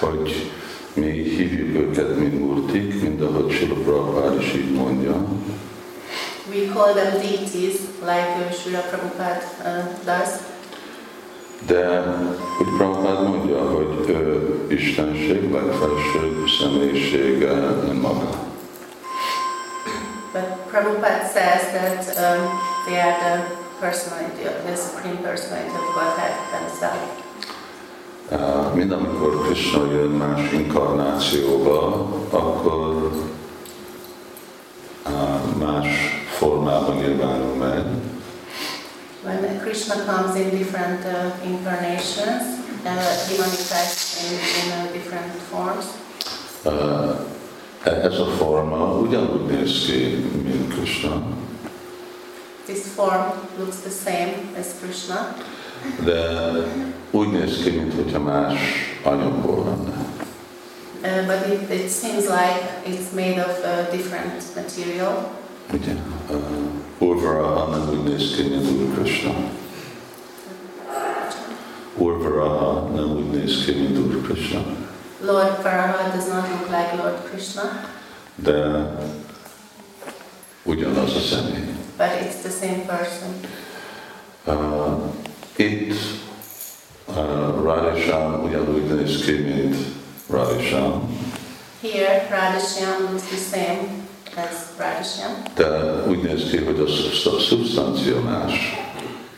Hogy 0.00 0.52
mi 0.94 1.10
hívjuk 1.10 1.76
őket, 1.76 2.16
mint 2.16 2.38
murtik, 2.38 3.02
mint 3.02 3.22
ahogy 3.22 3.52
Sila 3.52 3.74
Prabhupád 3.74 4.40
is 4.40 4.52
így 4.54 4.72
mondja, 4.74 5.26
We 6.50 6.72
call 6.72 6.94
them 6.94 7.20
deities, 7.20 7.76
like 8.00 8.28
uh, 8.38 8.52
Srila 8.52 8.80
Prabhupada 8.80 9.42
uh, 9.64 9.84
does. 10.04 10.28
de 11.66 12.04
úgy 12.60 12.76
Prabhupád 12.76 13.28
mondja, 13.28 13.70
hogy 13.70 14.08
ő 14.08 14.66
Istenség, 14.68 15.50
legfelsőbb 15.52 16.48
személyisége 16.60 17.50
önmaga. 17.88 18.47
Prabhupada 20.78 21.26
says 21.26 21.74
that 21.74 22.06
um, 22.22 22.54
they 22.86 23.00
are 23.00 23.18
the 23.18 23.56
personality, 23.80 24.44
of 24.44 24.62
the 24.62 24.76
supreme 24.76 25.18
personality 25.18 25.74
of 25.74 25.86
Godhead 25.90 26.38
themselves. 26.54 27.22
Uh, 28.30 28.70
Mind 28.76 28.92
amikor 28.92 29.42
Krishna 29.46 29.90
jön 29.90 30.10
más 30.10 30.52
inkarnációba, 30.52 32.06
akkor 32.30 33.10
uh, 35.06 35.56
más 35.58 35.86
formában 36.38 36.96
nyilvánul 36.96 37.54
meg, 37.54 37.84
When 39.24 39.60
Krishna 39.60 39.94
comes 40.06 40.36
in 40.36 40.50
different 40.50 41.04
uh, 41.04 41.32
incarnations, 41.44 42.42
uh, 42.86 43.26
he 43.26 43.36
manifests 43.36 44.22
in, 44.22 44.38
in 44.62 44.72
uh, 44.78 44.92
different 44.92 45.32
forms. 45.50 45.86
Uh, 47.86 48.04
ez 48.04 48.18
a 48.18 48.24
forma 48.24 48.98
ugyanúgy 48.98 49.46
néz 49.46 49.84
ki, 49.86 50.24
mint 50.44 50.74
Krishna, 50.74 51.22
This 52.66 52.78
form 52.94 53.22
looks 53.58 53.76
the 53.76 53.90
same 54.04 54.34
as 54.60 54.66
Krishna, 54.82 55.34
de 56.04 56.20
úgy 57.10 57.30
néz 57.30 57.62
ki, 57.62 57.70
mintha 57.70 58.18
más 58.18 58.54
anyagból 59.02 59.64
lenne. 59.64 60.06
uh, 61.02 61.26
but 61.26 61.46
it, 61.52 61.70
it 61.70 61.90
seems 61.90 62.24
like 62.26 62.60
it's 62.86 63.12
made 63.14 63.38
of 63.38 63.64
uh, 63.64 63.90
different 63.90 64.42
material. 64.54 65.30
Ugye? 65.72 65.92
Uh, 66.30 67.08
Urvaraha 67.08 67.66
nem 67.76 67.88
úgy 67.88 68.02
néz 68.02 68.34
ki, 68.36 68.42
mint 68.42 68.70
Úr 68.70 68.94
Krishna. 68.94 69.34
Urvaraha 71.96 72.88
nem 72.94 73.10
úgy 73.16 73.30
néz 73.30 73.64
ki, 73.64 73.72
mint 73.72 73.98
Úr 73.98 74.22
Krishna. 74.22 74.60
Lord 75.20 75.62
Varaha 75.62 76.12
does 76.14 76.28
not 76.28 76.48
look 76.48 76.68
like 76.70 76.94
Lord 76.96 77.16
Krishna, 77.30 77.62
De 78.34 78.86
ugyanaz 80.62 81.14
a 81.16 81.20
személy. 81.20 81.74
but 81.96 82.08
it's 82.22 82.40
the 82.42 82.50
same 82.66 82.84
person. 82.86 83.40
Uh, 84.44 84.98
itt 85.56 85.94
uh, 87.08 87.62
Radhisham 87.62 88.42
ugyanúgy 88.44 88.84
néz 88.94 89.24
ki, 89.24 89.32
mint 89.32 89.76
Radhisham, 90.30 91.16
Here, 91.82 92.26
Radhashyam 92.30 93.00
looks 93.10 93.22
the 93.28 93.58
same 93.58 93.80
as 94.36 94.54
Radhashyam, 94.78 95.32
de 95.54 96.02
úgy 96.08 96.22
néz 96.22 96.50
ki, 96.50 96.56
hogy 96.64 96.80
a 96.80 96.86
szubstancia 97.40 98.20
más. 98.20 98.52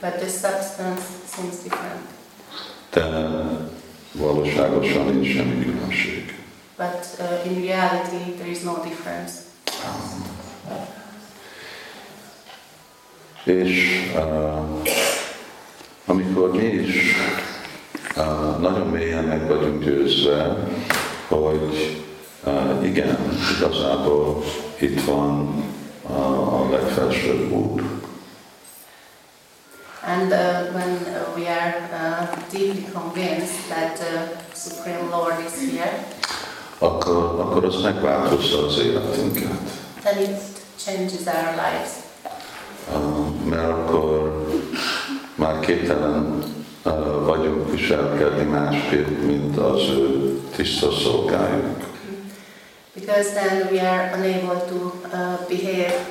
but 0.01 0.13
the 0.13 0.29
substance 0.29 1.03
seems 1.35 1.55
different. 1.63 2.01
De 2.91 3.05
valóságosan 4.13 5.05
nincs 5.05 5.37
semmi 5.37 5.65
különbség. 5.65 6.35
But 6.77 7.07
uh, 7.19 7.53
in 7.53 7.63
reality, 7.63 8.33
there 8.37 8.51
is 8.51 8.63
no 8.63 8.73
difference. 8.83 9.33
És 13.45 14.01
uh, 14.15 14.59
amikor 16.07 16.51
mi 16.51 16.65
is 16.65 17.15
uh, 18.17 18.61
nagyon 18.61 18.87
mélyen 18.87 19.25
meg 19.25 19.49
vagyunk 19.49 19.85
győzve, 19.85 20.69
hogy 21.29 22.03
uh, 22.45 22.87
igen, 22.87 23.19
igazából 23.57 24.45
itt 24.79 25.05
van 25.05 25.65
uh, 26.03 26.61
a 26.61 26.71
legfelsőbb 26.71 27.53
Úr, 27.53 27.83
And 30.03 30.33
uh, 30.33 30.73
when 30.73 30.97
uh, 31.15 31.31
we 31.37 31.47
are 31.47 31.75
uh, 31.93 32.27
deeply 32.51 32.87
convinced 32.93 33.69
that 33.69 33.97
the 33.97 34.29
Supreme 34.55 35.11
Lord 35.11 35.35
is 35.47 35.73
here, 35.73 36.07
akkor, 36.79 37.41
akkor 37.41 37.65
az 37.65 37.83
megváltozza 37.83 38.67
az 38.67 38.79
életünket. 38.79 39.51
then 40.03 40.19
it 40.23 40.41
changes 40.77 41.27
our 41.27 41.55
lives. 41.55 41.91
Uh, 42.95 43.45
mert 43.45 43.69
akkor 43.69 44.47
már 45.35 45.61
képtelen 45.61 46.45
uh, 46.85 47.25
vagyunk 47.25 47.71
viselkedni 47.71 48.43
másképp, 48.43 49.23
mint 49.23 49.57
az 49.57 49.81
ő 49.89 50.41
tiszta 50.57 50.93
szolgájuk. 50.93 51.89
Because 52.95 53.31
then 53.33 53.69
we 53.71 53.81
are 53.81 54.13
unable 54.17 54.61
to 54.69 54.93
uh, 55.13 55.49
behave 55.49 56.07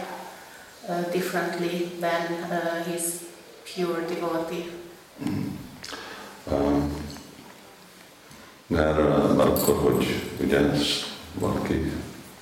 uh, 0.88 1.12
differently 1.12 1.92
than 2.00 2.22
uh, 2.50 2.94
his 2.94 3.02
pure 3.76 4.06
devotee. 4.08 4.66
Uh, 6.44 6.84
mert, 8.68 8.98
akkor, 9.40 9.76
hogy 9.76 10.24
ugye 10.40 10.60
valaki 11.34 11.92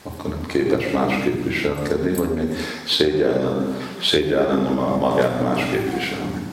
akkor 0.03 0.29
nem 0.29 0.45
képes 0.45 0.91
másképp 0.91 1.43
viselkedni, 1.43 2.13
vagy 2.13 2.29
még 2.29 2.57
szégyellen, 2.87 3.75
szégyellen 4.01 4.59
magát 4.99 5.41
másképp 5.41 5.93
viselni. 5.93 6.45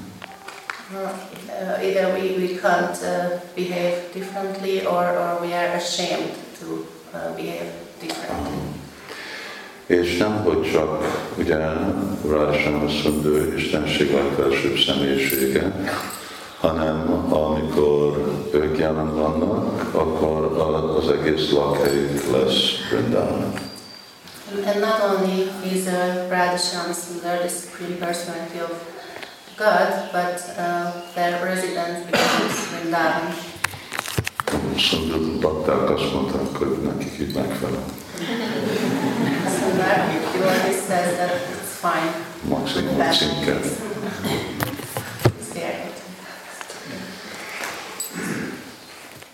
Uh, 0.93 1.83
either 1.83 2.13
we, 2.13 2.37
we 2.37 2.59
can't 2.61 2.99
uh, 3.03 3.41
behave 3.55 4.11
differently 4.13 4.85
or, 4.87 5.05
or 5.05 5.39
we 5.41 5.55
are 5.55 5.77
ashamed 5.77 6.35
to 6.59 6.87
uh, 7.13 7.37
behave 7.37 7.73
differently. 8.01 8.84
És 9.87 10.17
nem, 10.17 10.43
hogy 10.45 10.71
csak 10.73 11.05
ugye 11.39 11.57
Rájsán 12.31 12.75
azt 12.75 13.05
mondja, 13.05 13.55
Istenség 13.57 14.13
legfelsőbb 14.13 14.79
személyisége, 14.79 15.73
hanem 16.61 17.27
amikor 17.31 18.35
ők 18.53 18.79
jelen 18.79 19.15
vannak, 19.15 19.95
akkor 19.95 20.59
az 20.99 21.09
egész 21.11 21.51
lakhelyük 21.51 22.31
lesz 22.33 22.71
Vrindavan. 22.91 23.53
And 24.67 24.81
not 24.81 25.01
only 25.01 25.51
is 25.73 25.87
uh, 25.87 26.29
Radha 26.29 26.57
the 26.57 27.49
supreme 27.49 27.97
personality 27.99 28.61
of 28.61 28.73
God, 29.57 30.11
but 30.13 30.41
uh, 30.59 30.93
their 31.15 31.43
residence 31.45 32.05
becomes 32.11 32.57
Vrindavan. 32.71 33.35
Szundar 34.79 35.21
bakták 35.41 35.91
azt 35.91 36.13
mondták, 36.13 36.57
hogy 36.59 36.79
nekik 36.83 37.19
így 37.21 37.35
megfelel. 37.35 37.85
Címke. 43.15 43.61
is 45.39 45.49
there. 45.53 45.91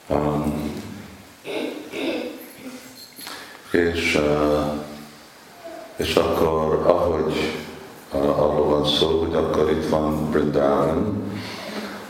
Um, 0.08 0.72
és, 3.70 4.14
uh, 4.14 4.72
és 5.96 6.14
akkor, 6.14 6.82
ahogy 6.86 7.60
uh, 8.12 8.42
arról 8.42 8.68
van 8.68 8.86
szó, 8.86 9.18
hogy 9.18 9.34
akkor 9.34 9.70
itt 9.70 9.88
van 9.88 10.30
Brindavan, 10.30 11.22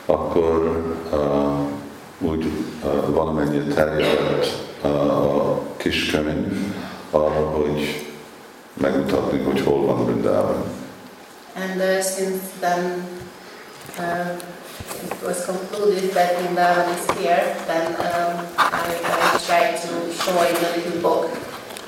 akkor 0.06 0.84
uh, 1.12 2.30
úgy 2.30 2.44
uh, 2.84 3.14
valamennyire 3.14 3.74
terjedett 3.74 4.46
uh, 4.82 5.50
a 5.50 5.60
kis 5.76 6.10
könyv 6.10 6.74
arra, 7.10 7.50
hogy 7.50 8.09
megmutatni, 8.74 9.42
hogy 9.42 9.60
hol 9.60 9.86
van 9.86 10.04
Brindában. 10.04 10.64
And 11.54 11.80
uh, 11.80 12.00
since 12.00 12.42
then 12.60 13.04
uh, 13.98 14.38
it 15.04 15.22
was 15.22 15.44
concluded 15.44 16.12
that 16.12 16.38
Vrindavan 16.38 16.88
is 16.94 17.18
here, 17.18 17.56
then 17.66 17.86
um, 17.98 18.46
I, 18.56 18.94
I 19.04 19.38
tried 19.46 19.76
to 19.82 20.12
show 20.12 20.42
in 20.42 20.56
a 20.56 20.70
little 20.76 21.00
book 21.00 21.30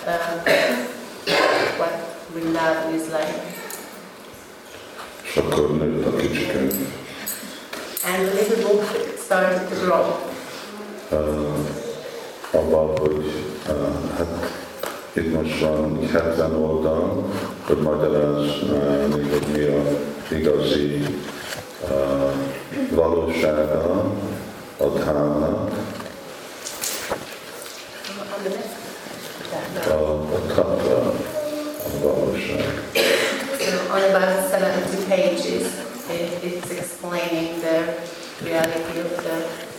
uh, 0.07 0.43
what 1.79 1.93
Vrindavan 2.35 2.95
is 2.95 3.09
like. 3.09 3.51
És 5.23 5.37
akkor 5.37 5.77
nőtt 5.77 6.07
a 6.07 6.17
kicsi 6.17 6.47
könyv. 6.47 6.73
And 8.05 8.29
the 8.29 8.35
little 8.35 8.63
book 8.63 8.85
started 9.25 9.69
to 9.69 9.75
grow. 9.85 10.19
Uh, 11.11 11.59
abban, 12.51 12.99
hogy 12.99 13.33
uh, 13.69 14.17
hát 14.17 14.62
itt 15.13 15.33
most 15.33 15.61
van 15.61 16.09
70 16.13 16.55
oldal, 16.55 17.33
hogy 17.67 17.79
magyarázni, 17.79 19.29
hogy 19.31 19.47
mi 19.53 19.63
a 19.63 19.83
igazi 20.29 21.05
uh, 21.83 22.33
valósága 22.91 24.05
a 24.77 24.85
dhámnak, 24.85 25.71
a, 29.89 29.93
a 29.93 30.47
tattva, 30.55 31.15
a 31.85 32.03
valóság. 32.03 32.83
So 33.59 33.95
on 33.95 34.03
about 34.03 34.51
70 34.51 35.09
pages, 35.09 35.65
it, 36.11 36.43
it's 36.43 36.71
explaining 36.71 37.61
the 37.61 37.95
reality 38.45 39.01
of 39.01 39.23
the 39.23 39.71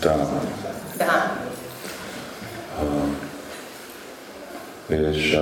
Dháma. 0.00 0.73
És 4.94 5.38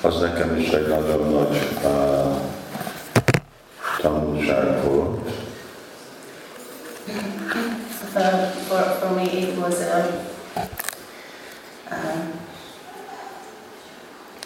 az 0.00 0.20
nekem 0.20 0.56
is 0.56 0.68
egy 0.68 0.86
nagyon 0.86 1.32
nagy 1.32 1.58
tanulság 4.00 4.84
volt, 4.84 5.30
Uh, 8.18 8.50
for, 8.66 8.82
for 9.00 9.14
me, 9.14 9.22
it 9.30 9.56
was 9.58 9.80
a, 9.80 10.28
um, 11.92 12.32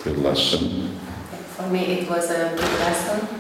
good 0.05 0.19
lesson. 0.19 0.99
for 1.57 1.67
me, 1.69 1.81
it 1.87 2.09
was 2.11 2.31
a 2.31 2.51
good 2.55 2.79
lesson 2.81 3.32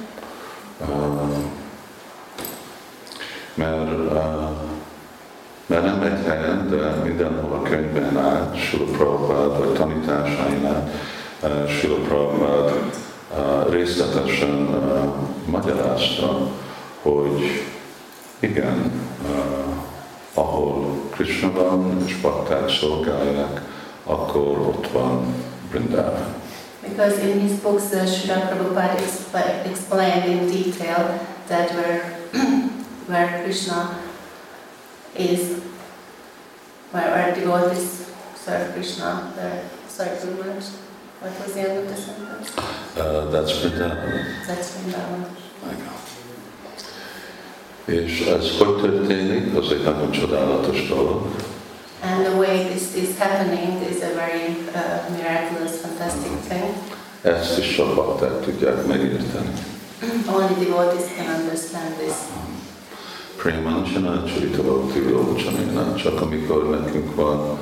magyarázta, 15.73 16.49
hogy 17.03 17.65
igen, 18.39 18.93
uh, 19.23 19.75
ahol 20.35 21.09
Krishna 21.11 21.53
van 21.53 22.03
és 22.07 22.21
bakták 22.21 22.71
szolgálják, 22.71 23.61
akkor 24.05 24.59
ott 24.59 24.91
van 24.91 25.35
Vrindavan. 25.71 26.41
because 26.89 27.19
in 27.23 27.41
his 27.41 27.61
books, 27.61 27.93
uh, 27.93 28.07
Srila 28.07 28.41
Prabhupada 28.41 28.97
expl- 28.99 29.67
explained 29.67 30.25
in 30.27 30.47
detail 30.47 31.19
that 31.49 31.71
where, 31.71 32.03
where 33.11 33.43
Krishna 33.45 33.99
is, 35.17 35.41
where, 36.91 37.11
where 37.11 37.35
devotees 37.35 38.05
serve 38.45 38.73
Krishna, 38.73 39.33
there, 39.37 39.63
sorry, 39.89 40.11
much. 40.11 40.65
What 41.23 41.39
was 41.39 41.55
the 41.55 41.61
end 41.61 41.79
of 41.79 41.89
the 41.89 41.97
sentence? 41.97 42.51
Uh, 42.99 43.31
that's 43.31 43.53
Vrindavan. 43.53 44.47
That's 44.47 44.75
Vrindavan. 44.75 45.42
És 47.85 48.21
ez 48.21 48.59
hogy 48.59 48.81
történik? 48.81 49.57
Az 49.57 49.73
egy 49.73 49.83
nagyon 49.83 50.11
csodálatos 50.11 50.89
dolog. 50.89 51.27
And 52.03 52.25
the 52.25 52.35
way 52.37 52.65
this 52.65 52.83
is 53.03 53.09
happening 53.19 53.83
is 53.91 54.03
a 54.03 54.15
very 54.15 54.57
uh, 54.75 55.17
miraculous, 55.17 55.71
fantastic 55.83 56.33
thing. 56.49 56.73
Ezt 57.23 57.59
is 57.59 57.75
csak 57.75 57.95
bakták 57.95 58.41
tudják 58.41 58.87
megérteni. 58.87 59.53
Only 60.35 60.65
devotees 60.65 61.05
can 61.17 61.41
understand 61.41 61.93
this. 61.99 62.15
Prémancsana, 63.37 64.25
Csurita 64.25 64.63
Bhakti 64.63 65.01
Vilocsanina, 65.01 65.95
csak 65.95 66.21
amikor 66.21 66.71
nekünk 66.71 67.15
van 67.15 67.59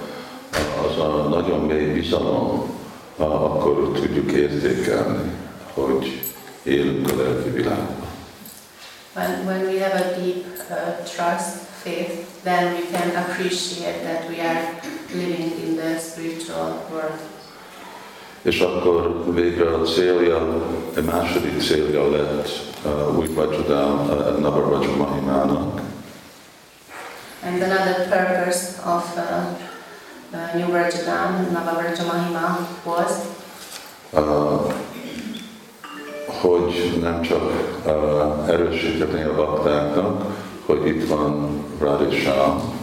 az 0.88 0.98
a 0.98 1.28
nagyon 1.28 1.60
mély 1.60 1.92
bizalom, 1.92 2.70
akkor 3.16 3.90
tudjuk 3.94 4.32
értékelni, 4.32 5.30
hogy 5.74 6.29
élünk 6.62 7.10
a 7.10 7.16
lelki 7.16 7.50
világban. 7.50 8.08
When, 9.14 9.46
when 9.46 9.66
we 9.66 9.78
have 9.80 10.00
a 10.00 10.20
deep 10.20 10.44
uh, 10.70 11.04
trust, 11.14 11.68
faith, 11.82 12.42
then 12.42 12.74
we 12.74 12.86
can 12.92 13.16
appreciate 13.16 14.02
that 14.04 14.28
we 14.28 14.40
are 14.40 14.62
living 15.14 15.52
in 15.62 15.76
the 15.76 15.98
spiritual 15.98 16.86
world. 16.92 17.20
És 18.42 18.60
akkor 18.60 19.24
végre 19.34 19.74
a 19.74 19.84
célja, 19.84 20.36
a 20.96 21.00
második 21.04 21.60
célja 21.60 22.10
lett 22.10 22.48
uh, 22.84 23.18
új 23.18 23.26
Vajradám, 23.34 24.00
uh, 24.00 24.38
Navaraja 24.38 24.96
Mahimának, 24.96 25.80
And 27.42 27.62
another 27.62 28.06
purpose 28.08 28.78
of 28.84 29.16
uh, 29.16 29.56
uh, 30.32 30.54
New 30.54 30.68
Vrajadam, 30.68 31.52
Navavrja 31.52 32.04
Mahima 32.04 32.66
was 32.84 33.24
uh, 34.12 34.72
hogy 36.40 36.98
nem 37.02 37.22
csak 37.22 37.42
uh, 37.86 38.48
erősíteni 38.48 39.22
a 39.22 39.34
baktáknak, 39.34 40.24
hogy 40.66 40.86
itt 40.86 41.08
van 41.08 41.64
Radisham, 41.80 42.78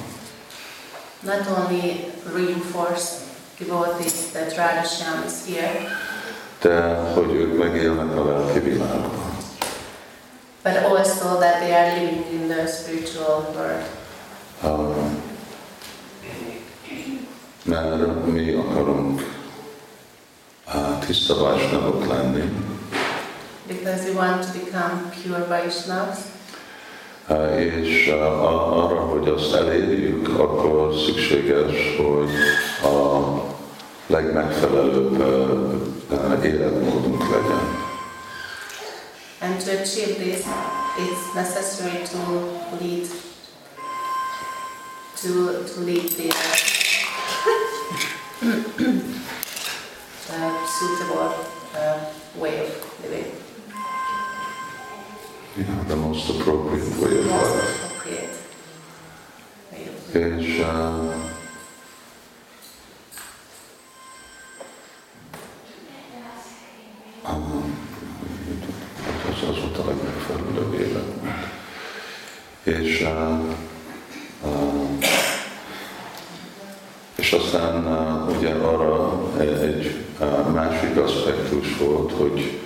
not 1.20 1.48
only 1.58 2.14
reinforce 2.36 3.12
devotees 3.60 4.14
that 4.34 4.56
Radhashyam 4.56 5.24
is 5.26 5.56
here, 5.56 5.88
de 6.62 6.96
hogy 7.14 7.34
ők 7.34 7.58
megélnek 7.58 8.18
a 8.18 8.26
lelki 8.26 8.60
világban. 8.60 9.28
but 10.68 10.84
also 10.84 11.40
that 11.40 11.62
they 11.62 11.72
are 11.74 11.96
living 11.96 12.26
in 12.34 12.48
the 12.50 12.68
spiritual 12.68 13.54
world. 13.56 13.86
Uh, 14.64 14.96
mert 17.64 18.26
mi 18.26 18.54
akarunk 18.54 19.22
uh, 20.68 21.06
tiszta 21.06 21.56
lenni, 22.08 22.44
Because 23.68 24.06
we 24.06 24.16
want 24.16 24.44
to 24.44 24.60
become 24.60 25.12
pure 25.12 25.46
Vaishnavas. 25.46 26.20
uh, 27.30 27.62
és 27.62 28.08
uh, 28.08 28.84
arra, 28.84 29.00
hogy 29.00 29.28
azt 29.28 29.54
elérjük, 29.54 30.40
akkor 30.40 30.94
szükséges, 31.06 31.96
hogy 31.98 32.30
a 32.84 33.34
legmegfelelőbb 34.08 35.20
uh, 35.20 35.28
uh, 36.10 36.46
életmódunk 36.46 37.24
legyen. 37.30 37.86
And 39.40 39.60
to 39.64 39.72
achieve 39.72 40.16
this, 40.16 40.46
it's 40.98 41.34
necessary 41.36 42.04
to 42.12 42.18
lead 42.82 43.08
to 45.22 45.64
to 45.74 45.82
lead 45.82 46.10
the 46.18 46.30
uh, 50.30 50.66
suitable 50.80 51.34
uh, 51.76 52.00
way 52.40 52.60
of 52.66 52.70
living, 53.04 53.32
Yeah, 55.58 55.84
the 55.88 55.96
most 55.96 56.30
appropriate 56.30 56.86
way 57.02 57.18
of 57.18 57.26
life. 57.26 57.86
És 60.12 60.60
uh, 60.60 61.14
az, 69.30 69.50
az 69.50 69.60
volt 69.62 69.78
a 69.78 69.86
legmegfelelőbb 69.86 70.74
életmód. 70.74 71.34
És, 72.64 73.02
uh, 73.02 73.40
uh, 74.44 75.06
és 77.16 77.32
aztán 77.32 77.86
uh, 77.86 78.38
ugye 78.38 78.54
arra 78.54 79.22
egy 79.40 80.06
uh, 80.20 80.52
másik 80.54 80.98
aspektus 80.98 81.78
volt, 81.78 82.12
hogy 82.12 82.62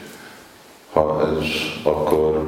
ha 0.92 1.28
ez 1.28 1.46
akkor 1.84 2.41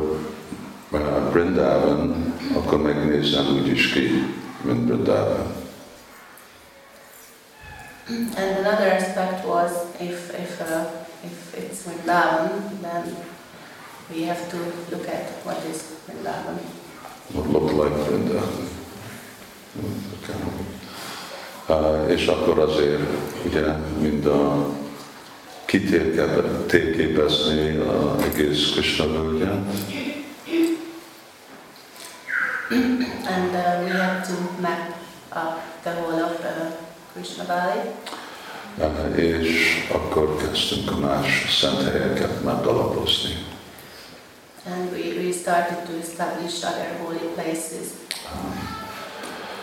Brindavan, 1.34 2.34
akkor 2.56 2.82
megnézem 2.82 3.46
úgy 3.46 3.68
is 3.68 3.92
ki, 3.92 4.10
mint 4.62 4.86
Brindavan. 4.86 5.62
And 8.38 8.58
another 8.66 8.88
aspect 8.92 9.46
was 9.46 9.72
if 10.00 10.34
if 10.40 10.60
uh, 10.62 10.86
if 11.24 11.56
it's 11.58 11.84
Vrindavan, 11.86 12.50
then 12.82 13.16
we 14.14 14.26
have 14.26 14.50
to 14.50 14.58
look 14.92 15.08
at 15.08 15.30
what 15.46 15.58
is 15.72 15.82
Vrindavan. 16.06 16.60
What 17.34 17.48
looked 17.52 17.74
like 17.84 18.10
Brindavan. 18.10 18.68
Okay. 20.22 20.36
Uh, 21.68 22.12
és 22.12 22.28
akkor 22.28 22.60
azért 22.60 23.02
ugye 23.46 23.62
mind 24.02 24.26
a 24.26 24.66
kitérkép- 25.66 26.66
térképezni 26.68 27.76
az 27.76 28.24
egész 28.34 28.72
Krishna 28.72 29.08
völgyet, 29.08 29.66
And 33.34 33.56
uh, 33.56 33.82
we 33.84 33.90
have 33.90 34.28
to 34.28 34.62
map 34.62 34.94
up 35.32 35.84
the 35.84 35.92
whole 35.92 36.20
of 36.22 36.46
uh, 36.46 36.72
Krishna 37.14 37.44
Valley. 37.46 37.82
uh, 38.78 39.18
és 39.18 39.88
akkor 39.92 40.36
kezdtünk 40.38 41.00
más 41.00 41.58
szent 41.60 41.84
helyeket 41.84 42.44
megalapozni. 42.44 43.46
And 44.66 44.92
we, 44.92 45.26
we 45.26 45.32
started 45.32 45.78
to 45.88 45.92
establish 46.02 46.64
other 46.64 46.90
holy 47.04 47.18
places. 47.36 47.88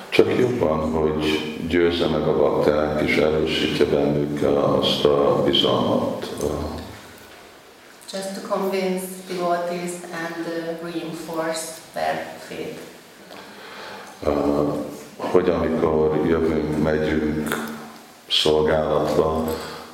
Csak 0.09 0.39
jobban, 0.39 0.93
hogy 0.93 1.25
győzze 1.69 2.07
meg 2.07 2.23
a 2.23 2.37
bakták, 2.37 3.03
és 3.09 3.17
erősítje 3.17 3.85
bennük 3.85 4.43
azt 4.57 5.05
a 5.05 5.43
bizalmat, 5.45 6.27
uh, 6.43 6.51
Just 8.13 8.35
to 8.35 8.49
convince 8.49 9.07
devotees 9.29 9.93
and 10.13 10.47
uh, 10.47 10.83
reinforce 10.83 11.79
their 11.93 12.17
faith. 12.49 12.90
Hogy 15.17 15.49
amikor 15.49 16.21
jövünk, 16.27 16.83
megyünk 16.83 17.69
szolgálatra, 18.29 19.45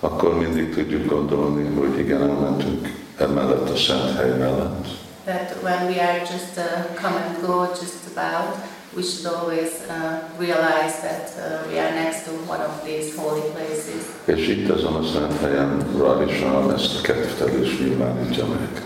akkor 0.01 0.39
mindig 0.39 0.75
tudjuk 0.75 1.07
gondolni, 1.07 1.75
hogy 1.79 1.99
igen, 1.99 2.21
elmentünk 2.21 2.93
emellett 3.19 3.71
a 3.71 3.77
szent 3.77 4.17
hely 4.17 4.39
mellett. 4.39 4.87
That 5.25 5.57
when 5.63 5.87
we 5.87 6.01
are 6.01 6.19
just 6.19 6.57
uh, 6.57 6.65
come 7.03 7.17
and 7.17 7.47
go, 7.47 7.67
just 7.81 8.17
about, 8.17 8.57
we 8.97 9.03
should 9.03 9.27
always 9.27 9.71
uh, 9.89 10.23
realize 10.39 11.01
that 11.01 11.27
uh, 11.37 11.69
we 11.71 11.79
are 11.79 11.95
next 11.95 12.25
to 12.25 12.31
one 12.31 12.63
of 12.69 12.85
these 12.85 13.15
holy 13.17 13.41
places. 13.55 14.03
És 14.25 14.49
itt 14.49 14.71
ezen 14.71 14.93
a 14.93 15.05
szent 15.13 15.41
helyen 15.41 15.87
Radishan 15.99 16.73
ezt 16.73 16.99
a 16.99 17.01
kedvtelést 17.01 17.81
nyilvánítja 17.81 18.47
meg. 18.47 18.83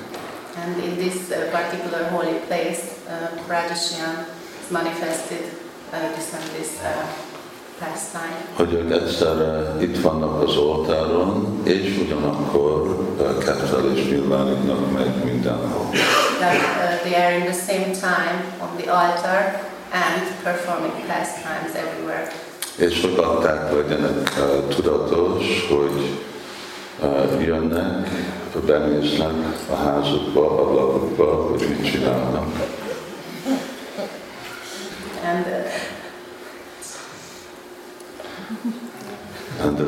And 0.65 0.85
in 0.85 0.97
this 0.97 1.19
uh, 1.31 1.51
particular 1.51 2.11
holy 2.11 2.41
place, 2.47 2.83
uh, 3.07 3.49
Radhashyan 3.49 4.27
is 4.39 4.40
manifested 4.71 5.45
uh, 5.93 6.13
this 6.15 6.31
this 6.55 6.71
uh. 6.83 7.31
Hogy 8.53 8.73
ők 8.73 8.93
egyszerre 8.93 9.77
itt 9.81 10.01
vannak 10.01 10.43
az 10.43 10.57
oltáron, 10.57 11.61
és 11.65 11.99
ugyanakkor 12.05 12.81
uh, 13.19 13.39
kedvtelést 13.39 14.11
nyilvánítnak 14.11 14.93
meg 14.93 15.25
mindenhol. 15.25 15.91
That 16.39 16.55
uh, 16.55 17.01
they 17.03 17.15
are 17.15 17.37
in 17.37 17.45
the 17.45 17.59
same 17.69 17.91
time 17.91 18.39
on 18.63 18.69
the 18.77 18.93
altar 18.93 19.61
and 19.93 20.23
performing 20.43 20.93
pastimes 21.07 21.73
everywhere. 21.75 22.33
És 22.77 23.01
hogy 23.01 23.25
adták 23.25 23.73
legyenek 23.73 24.33
uh, 24.39 24.75
tudatos, 24.75 25.69
hogy 25.69 26.19
uh, 27.03 27.45
jönnek, 27.45 28.09
benéznek 28.67 29.33
a 29.71 29.75
házukba, 29.75 30.61
ablakukba, 30.61 31.25
hogy 31.25 31.67
mit 31.69 31.91
csinálnak. 31.91 32.47
And 35.23 35.47
uh, 35.47 35.71
And 39.61 39.77
the 39.77 39.85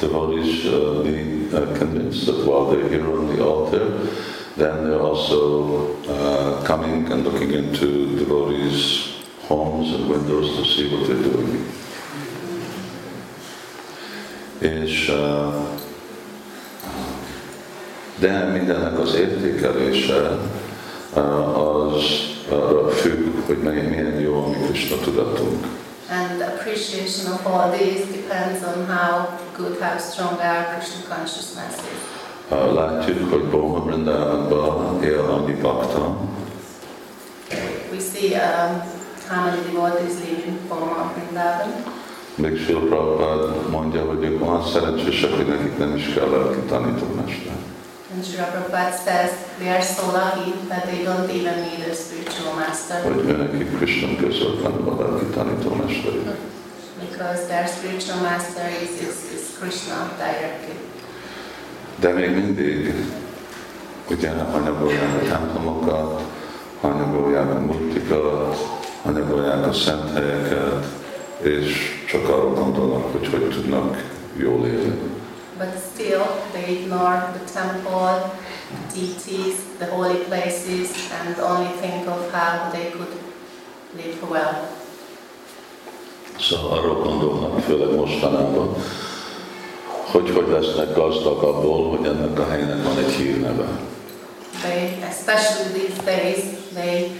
devotees 0.00 0.66
uh, 0.66 1.02
be 1.04 1.54
uh, 1.54 1.76
convinced 1.76 2.24
that 2.26 2.46
while 2.46 2.70
they're 2.70 2.88
here 2.88 3.06
on 3.06 3.26
the 3.28 3.44
altar, 3.44 4.08
then 4.56 4.84
they're 4.84 5.02
also 5.02 5.94
uh, 6.08 6.64
coming 6.64 7.12
and 7.12 7.24
looking 7.24 7.50
into 7.52 8.16
devotees' 8.16 9.22
homes 9.42 9.92
and 9.94 10.08
windows 10.08 10.56
to 10.56 10.64
see 10.64 10.88
what 10.88 11.06
they're 11.06 11.22
doing. 11.22 11.66
És 14.60 15.12
de 18.18 18.44
mindennek 18.52 18.98
az 18.98 19.14
értékelése 19.14 20.38
az 21.14 22.02
arra 22.50 22.88
függ, 22.88 23.26
hogy 23.46 23.56
milyen 23.58 24.20
jó 24.20 24.34
a 24.44 24.48
mi 24.48 24.56
Krishna 24.66 24.96
tudatunk. 24.96 25.64
and 26.10 26.40
appreciation 26.42 27.32
of 27.32 27.46
all 27.46 27.70
these 27.70 28.04
depends 28.18 28.58
on 28.66 28.86
how 28.96 29.26
good, 29.56 29.76
how 29.80 29.98
strong 29.98 30.32
our 30.40 30.64
Krishna 30.72 31.14
consciousness 31.14 31.74
is. 31.92 31.98
Látjuk, 32.74 33.30
hogy 33.32 33.44
Boma 33.44 33.78
Brindában 33.80 35.02
él 35.02 35.20
annyi 35.20 35.52
bakta, 35.54 36.16
We 37.92 37.98
see 37.98 38.34
um, 38.34 38.82
how 39.28 39.44
many 39.44 39.60
devotees 39.72 40.12
live 40.24 40.42
in 40.46 40.58
Burma, 40.68 41.12
Vrindavan. 41.14 41.68
még 42.34 42.56
Sri 42.62 42.74
Prabhupád 42.74 43.68
mondja, 43.70 44.04
hogy 44.04 44.24
ők 44.24 44.42
olyan 44.42 44.64
szerencsések, 44.66 45.30
hogy 45.36 45.46
nekik 45.46 45.78
nem 45.78 45.96
is 45.96 46.12
kell 46.14 46.28
lelki 46.28 46.58
tanítómester. 46.68 47.52
And 48.20 48.28
Srila 48.28 48.52
Prabhupada 48.52 48.92
says 48.92 49.32
they 49.58 49.70
are 49.70 49.80
so 49.80 50.04
lucky 50.12 50.52
that 50.68 50.84
they 50.84 51.02
don't 51.04 51.30
even 51.30 51.56
need 51.62 51.80
a 51.88 51.94
spiritual 51.94 52.52
master 52.54 53.02
Hogy 53.02 53.24
ő 53.26 53.36
nekik 53.36 53.76
Krishna 53.76 54.16
közvetlenül 54.16 54.88
a 54.88 55.02
lelki 55.02 55.24
tanítómesteri. 55.24 56.20
because 57.00 57.46
their 57.46 57.66
spiritual 57.66 58.20
master 58.20 58.68
is, 58.82 58.90
is, 59.08 59.16
is 59.36 59.44
Krishna 59.58 60.10
directly. 60.16 60.74
De 62.00 62.12
még 62.12 62.30
mindig 62.34 62.94
ugye 64.10 64.30
anyagolják 64.30 65.22
a 65.22 65.26
templomokat, 65.28 66.22
anyagolják 66.80 67.50
a 67.50 67.58
murtikat, 67.60 68.56
anyagolják 69.02 69.66
a 69.66 69.72
szent 69.72 70.12
helyeket, 70.12 70.84
és 71.42 72.04
csak 72.10 72.28
arra 72.28 72.52
gondolnak, 72.54 73.12
hogy 73.12 73.28
hogy 73.28 73.50
tudnak 73.50 74.02
jól 74.36 74.66
élni. 74.66 75.19
But 75.60 75.78
still, 75.78 76.24
they 76.54 76.78
ignore 76.78 77.20
the 77.36 77.44
temple, 77.44 78.32
the 78.70 78.94
deities, 78.94 79.56
the 79.78 79.84
holy 79.92 80.24
places, 80.24 80.88
and 81.12 81.38
only 81.38 81.68
think 81.82 82.08
of 82.08 82.32
how 82.32 82.70
they 82.72 82.90
could 82.92 83.12
live 83.94 84.22
well. 84.30 84.68
Szóval 86.38 86.78
arról 86.78 87.02
gondolnak, 87.02 87.60
főleg 87.60 87.94
mostanában, 87.94 88.74
hogy 90.12 90.30
hogy 90.30 90.48
lesznek 90.48 90.94
gazdag 90.94 91.42
abból, 91.42 91.96
hogy 91.96 92.06
ennek 92.06 92.38
a 92.38 92.50
helynek 92.50 92.84
van 92.84 92.98
egy 92.98 93.12
hírneve. 93.12 93.68
They, 94.62 95.02
especially 95.08 95.68
these 95.72 96.02
days, 96.04 96.42
they 96.74 97.10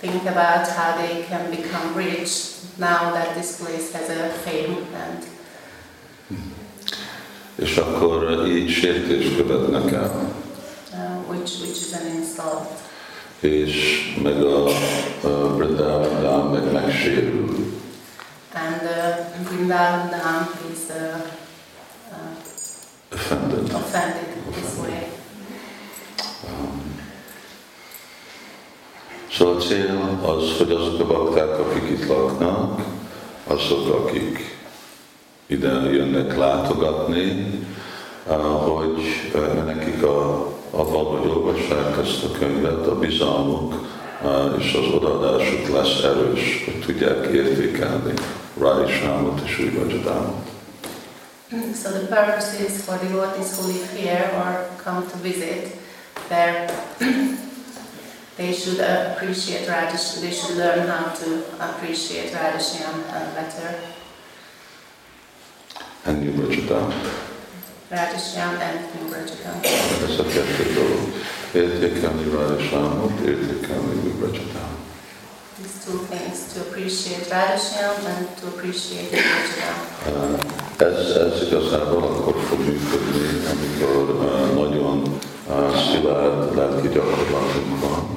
think 0.00 0.22
about 0.26 0.66
how 0.68 0.92
they 0.96 1.24
can 1.28 1.50
become 1.50 1.96
rich 1.96 2.32
now 2.76 3.10
that 3.12 3.34
this 3.34 3.56
place 3.56 3.90
has 3.92 4.08
a 4.08 4.28
fame 4.44 4.76
and 4.94 5.37
És 7.58 7.76
akkor 7.76 8.46
így 8.46 8.70
sértést 8.70 9.36
követnek 9.36 9.92
el, 9.92 10.32
uh, 10.92 11.28
which 11.28 11.60
which 11.60 11.80
is 11.80 11.92
an 11.92 12.06
insult. 12.16 12.68
és 13.40 14.04
meg 14.22 14.42
a, 14.42 14.66
a 15.22 15.54
Brindavandán 15.56 16.46
meg 16.46 16.72
megsérül. 16.72 17.76
And 18.54 18.82
uh, 18.82 19.48
Vrindavan 19.48 20.08
Dham 20.08 20.48
is 20.72 20.78
uh, 20.88 21.18
uh, 22.10 23.14
Offended. 23.14 23.74
offended 23.74 24.28
this 24.50 24.78
way. 24.80 25.06
Szóval 29.32 29.56
a 29.56 29.60
cél 29.60 30.18
az, 30.22 30.56
hogy 30.58 30.70
azok 30.70 31.00
a 31.00 31.06
bakták, 31.06 31.58
akik 31.58 31.90
itt 31.90 32.06
laknak, 32.06 32.80
azok, 33.46 33.94
akik 33.94 34.57
ide 35.48 35.68
jönnek 35.90 36.36
látogatni, 36.36 37.50
eh, 38.28 38.36
hogy 38.36 39.02
eh, 39.34 39.64
nekik 39.64 40.02
a, 40.02 40.46
avval, 40.70 41.04
hogy 41.04 41.30
olvassák 41.30 41.98
ezt 42.06 42.24
a 42.24 42.30
könyvet, 42.38 42.86
a 42.86 42.98
bizalmuk 42.98 43.74
eh, 44.24 44.58
és 44.58 44.74
az 44.74 44.94
odaadásuk 44.94 45.68
lesz 45.68 46.02
erős, 46.02 46.64
hogy 46.64 46.80
tudják 46.86 47.26
értékelni 47.26 48.12
Radhishámot 48.58 49.40
és 49.44 49.58
új 49.58 49.70
Vajadámot. 49.70 50.46
So 51.82 51.90
the 51.90 52.06
purpose 52.06 52.60
is 52.60 52.82
for 52.84 52.98
devotees 52.98 53.56
who 53.56 53.68
live 53.68 53.88
here 53.96 54.30
or 54.36 54.68
come 54.84 55.06
to 55.06 55.16
visit 55.22 55.74
there. 56.28 56.68
they 58.36 58.52
should 58.52 58.80
appreciate 58.80 59.66
Radish. 59.66 60.20
They 60.20 60.30
should 60.30 60.56
learn 60.58 60.86
how 60.88 61.10
to 61.20 61.28
appreciate 61.58 62.32
Radhishyam 62.34 62.98
uh, 63.08 63.34
better. 63.34 63.80
And 66.06 66.22
New 66.22 66.46
Vajadám. 66.46 66.92
Radhishyam 67.90 68.54
and 68.68 68.80
Nimrajikam. 68.94 69.60
Ez 70.08 70.18
a 70.18 70.24
kettő 70.24 70.72
dolog. 70.74 71.12
Értékelni 71.52 72.30
Radhishámot, 72.30 73.20
értékelni 73.20 73.94
új 74.04 74.12
Vajadámot. 74.20 74.76
These 75.58 75.78
two 75.84 75.98
things, 76.10 76.38
to 76.52 76.60
appreciate 76.60 77.24
Radhishyam 77.34 77.96
and 78.12 78.26
to 78.40 78.46
appreciate 78.46 79.08
Nimrajikam. 79.10 79.76
Ez, 80.76 80.98
ez 81.16 81.42
igazából 81.46 82.02
akkor 82.02 82.36
fog 82.48 82.58
működni, 82.58 83.46
amikor 83.52 84.14
uh, 84.14 84.54
nagyon 84.54 85.20
uh, 85.48 85.76
szilárd 85.76 86.56
lelki 86.56 86.88
gyakorlatunk 86.88 87.80
van. 87.80 88.16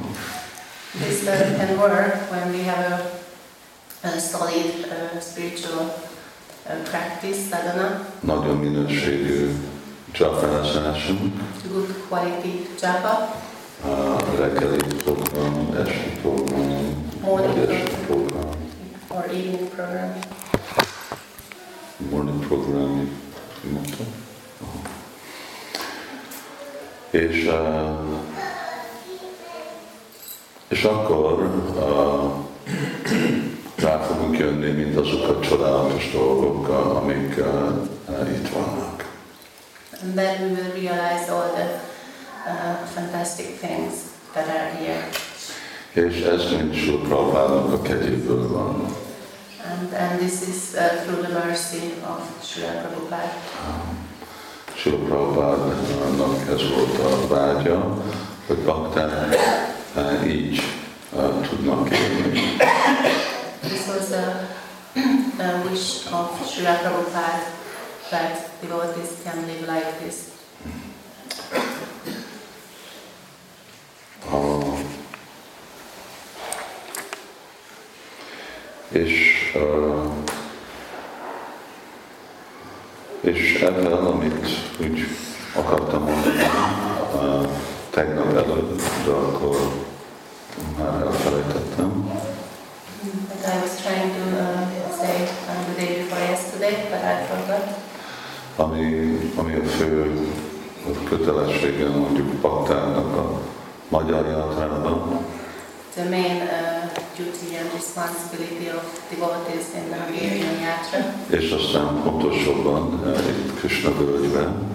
This 1.00 1.22
uh, 1.22 1.58
can 1.58 1.78
work 1.78 2.32
when 2.32 2.48
we 2.56 2.64
have 2.72 2.86
a, 2.94 4.08
a 4.08 4.20
solid 4.20 4.72
uh, 4.86 5.22
spiritual 5.22 6.10
uh, 6.66 6.74
practice 6.90 7.40
sadhana, 7.50 8.06
nagyon 8.20 8.58
minőségű 8.58 9.56
csapázásunk, 10.12 11.34
good 11.72 11.94
quality 12.08 12.68
japa, 12.82 13.36
a 13.84 14.18
reggeli 14.38 14.78
program, 15.04 15.76
esti 15.86 16.20
program, 16.22 17.10
Morning 17.22 17.70
esti 17.70 17.96
program, 18.06 18.50
or 19.08 19.24
evening 19.26 19.70
program. 19.76 20.20
morning 22.10 22.46
program, 22.48 23.10
mondtam? 23.72 24.06
És, 27.10 27.50
és 30.68 30.84
akkor 30.84 31.44
uh, 31.76 32.32
rá 33.82 33.98
fogunk 33.98 34.38
jönni, 34.38 34.72
mint 34.72 34.98
azok 34.98 35.28
a 35.28 35.40
csodálatos 35.40 36.12
dolgok, 36.12 36.68
amik 36.70 37.38
uh, 37.38 37.46
uh, 38.10 38.30
itt 38.30 38.50
vannak. 38.50 39.10
And 40.02 40.16
then 40.16 40.42
we 40.42 40.62
will 40.62 40.72
realize 40.74 41.32
all 41.32 41.50
the 41.56 41.80
uh, 42.46 42.88
fantastic 42.94 43.60
things 43.60 43.94
that 44.34 44.48
are 44.48 44.72
here. 44.80 45.08
És 45.92 46.22
ez 46.22 46.52
mind 46.52 46.74
Sri 46.76 46.96
Prabhupádnak 46.96 47.74
a 47.74 47.82
kegyéből 47.82 48.52
van. 48.52 48.96
And, 49.72 49.94
and 49.94 50.20
this 50.20 50.42
is 50.48 50.74
uh, 50.74 51.04
through 51.04 51.22
the 51.28 51.46
mercy 51.46 51.94
of 52.10 52.20
Srila 52.44 52.72
Prabhupada. 52.72 53.34
Sri 54.76 54.92
Prabhupádnak 54.92 56.48
ez 56.50 56.70
volt 56.76 57.00
a 57.00 57.28
vágya, 57.28 58.04
hogy 58.48 58.58
bakták 58.58 59.36
így 60.28 60.62
uh, 61.12 61.48
tudnak 61.48 61.90
élni. 61.90 62.42
This 63.62 63.88
was 63.88 64.12
a, 64.12 64.48
a 64.96 65.70
wish 65.70 66.08
of 66.08 66.30
Srila 66.50 66.78
Prabhupada 66.82 67.46
that 68.10 68.62
devotees 68.62 69.22
can 69.24 69.48
live 69.48 69.68
like 69.68 70.00
this. 70.00 70.32
A, 74.32 74.38
és, 78.92 79.12
uh, 79.56 80.12
és 83.22 83.62
ebben, 83.62 83.92
amit 83.92 84.48
úgy 84.82 85.08
akartam 85.56 86.04
mondani 86.04 86.44
uh, 87.14 87.48
tegnap 87.90 88.36
előtt, 88.36 88.82
de 89.06 89.12
akkor 89.12 89.72
már 90.78 91.02
elfelejtettem. 91.02 91.41
Ami, 98.56 99.18
ami 99.36 99.54
a 99.54 99.64
fő 99.64 100.18
kötelessége 101.10 101.90
mondjuk 101.90 102.28
baktának 102.28 103.18
a 103.18 103.42
magyar 103.90 104.26
játrában, 104.26 105.26
The 105.94 106.10
main 106.10 106.42
uh, 106.42 106.88
duty 107.18 107.58
and 107.58 107.70
responsibility 107.74 108.70
of 108.70 108.84
devotees 109.10 109.74
in 109.76 109.90
the 109.90 109.98
Hungarian 109.98 110.60
Yatra, 110.62 111.14
és 111.30 111.52
aztán 111.52 112.02
pontosabban 112.04 113.02
eh, 113.06 113.28
itt 113.28 113.60
Krishna 113.60 113.92
völgyben, 113.98 114.72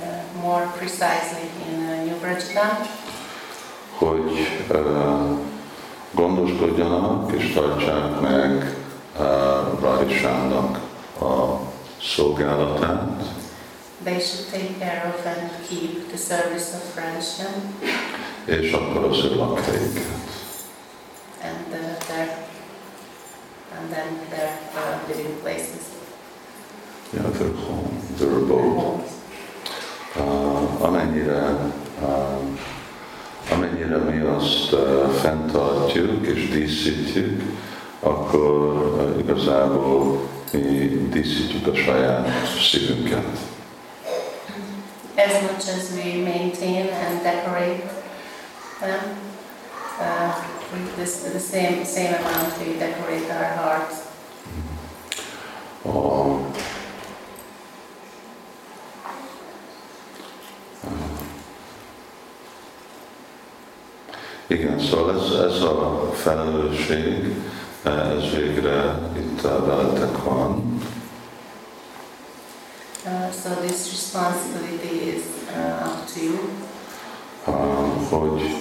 uh, 0.00 0.42
more 0.42 0.72
precisely 0.76 1.48
in 1.70 1.78
uh, 1.78 2.04
New 2.04 2.18
Brajadam, 2.20 2.86
hogy 3.98 4.46
uh, 4.70 5.38
gondoskodjanak 6.12 7.32
és 7.32 7.52
tartsák 7.52 8.20
meg 8.20 8.76
uh, 9.18 9.80
Radhishának 9.80 10.87
a 11.20 11.60
szolgálatát, 12.02 13.22
they 14.04 14.20
should 14.20 14.50
take 14.50 14.78
care 14.78 15.14
of 15.14 15.26
and 15.26 15.50
keep 15.68 16.08
the 16.08 16.16
service 16.16 16.74
of 16.76 16.94
Radhisham 16.96 17.74
és 18.44 18.72
akkor 18.72 19.04
az 19.04 19.24
ő 19.24 19.36
lakhelyüket. 19.36 20.02
and 21.42 21.66
uh, 21.72 22.06
their 22.06 22.28
and 23.78 23.90
then 23.92 24.08
their 24.30 24.50
uh, 24.74 25.08
living 25.08 25.34
places, 25.42 25.82
Yeah, 27.12 27.30
their 27.30 27.52
home, 27.54 27.90
their 28.18 28.32
abode. 28.32 29.02
Uh, 30.16 30.84
amennyire, 30.84 31.56
uh, 32.02 33.52
amennyire 33.52 33.96
mi 33.96 34.20
azt 34.20 34.72
uh, 34.72 35.08
fenntartjuk 35.10 36.26
és 36.26 36.48
díszítjük, 36.48 37.42
akkor 38.00 38.76
uh, 38.76 39.18
igazából 39.18 40.20
mi 40.52 41.08
díszítjük 41.10 41.66
a 41.66 41.74
saját 41.74 42.28
szívünket. 42.70 43.24
As 45.16 45.42
much 45.42 45.68
as 45.68 45.90
we 45.96 46.22
maintain 46.22 46.88
and 46.88 47.22
decorate 47.22 47.82
them, 48.80 49.18
uh, 50.00 50.34
with 50.72 50.96
this, 50.96 51.22
the 51.32 51.38
same 51.38 51.84
same 51.84 52.14
amount 52.14 52.58
we 52.58 52.78
decorate 52.78 53.30
our 53.30 53.56
hearts. 53.56 53.94
A, 55.84 56.36
igen, 64.46 64.80
szóval 64.80 65.14
ez, 65.14 65.52
ez 65.52 65.62
a 65.62 66.10
felelősség, 66.14 67.34
ez 67.90 68.30
végre 68.30 68.98
itt 69.16 69.40
veletek 69.40 70.24
van, 70.24 70.78
Uh, 73.08 73.30
so 73.30 73.48
this 73.62 73.88
responsibility 73.90 75.16
is 75.16 75.22
uh, 75.54 75.88
up 75.88 76.06
to 76.08 76.20
you. 76.20 76.38
uh, 77.46 78.08
hogy, 78.10 78.56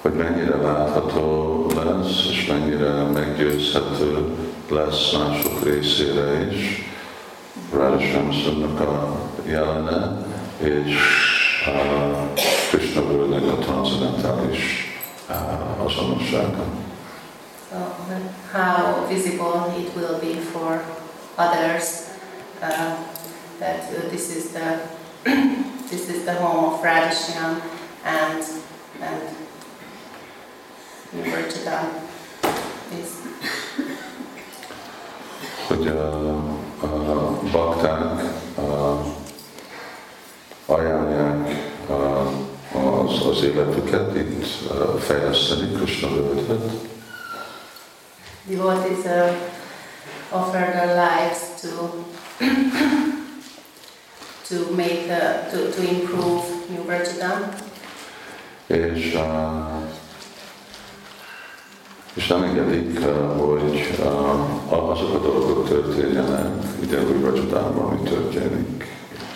hogy 0.00 0.12
mennyire 0.12 0.56
látható 0.56 1.66
lesz, 1.74 2.26
és 2.30 2.46
mennyire 2.46 3.02
meggyőzhető 3.02 4.34
lesz 4.70 5.12
mások 5.12 5.64
részére 5.64 6.50
is 6.50 6.82
Radhashamsunnak 7.72 8.80
a 8.80 9.20
jelene, 9.46 10.26
és 10.58 10.94
uh, 11.66 12.40
Krishna 12.70 13.02
a 13.52 13.58
transzendentális 13.58 14.94
uh, 15.28 15.84
azonossága. 15.84 16.64
So 17.70 17.76
uh, 17.76 18.18
how 18.50 19.04
visible 19.10 19.70
it 19.76 19.94
will 19.94 20.18
be 20.20 20.36
for 20.36 20.82
others 21.36 22.08
uh, 22.62 22.96
that 23.58 23.82
uh, 23.92 24.08
this 24.08 24.34
is 24.34 24.52
the 24.52 24.80
this 25.90 26.08
is 26.08 26.24
the 26.24 26.32
home 26.32 26.72
of 26.72 26.82
Radhisham 26.82 27.60
and 28.04 28.42
and 29.02 29.36
Virchadam 31.12 31.88
is 32.90 33.08
hogy 35.68 35.86
a, 35.88 36.36
a 36.82 37.40
bakták 37.52 38.22
a, 38.56 39.00
ajánlják 40.66 41.48
a, 41.88 41.92
az, 42.78 43.26
az 43.26 43.42
életüket 43.42 44.16
itt 44.16 44.70
a, 44.70 44.98
fejleszteni 44.98 45.72
Krishna 45.72 46.08
devotees 48.48 49.06
uh, 49.06 49.34
offer 50.32 50.58
their 50.58 50.94
lives 50.94 51.60
to 51.62 51.68
to 54.48 54.56
make 54.74 55.10
uh, 55.10 55.48
to, 55.50 55.72
to 55.72 55.80
improve 55.88 56.44
New 56.70 56.84
Virchadam 56.84 57.54
és, 58.68 59.14
uh, 59.14 59.82
és 62.14 62.26
nem 62.26 62.42
engedik, 62.42 63.00
uh, 63.00 63.40
hogy 63.40 63.96
uh, 63.98 64.90
azok 64.90 65.14
a 65.14 65.18
dolgok 65.18 65.68
történjenek, 65.68 66.52
ugye 66.82 66.98
új 67.00 67.22
Rajadában, 67.22 67.84
ami 67.84 68.02
történik 68.02 68.84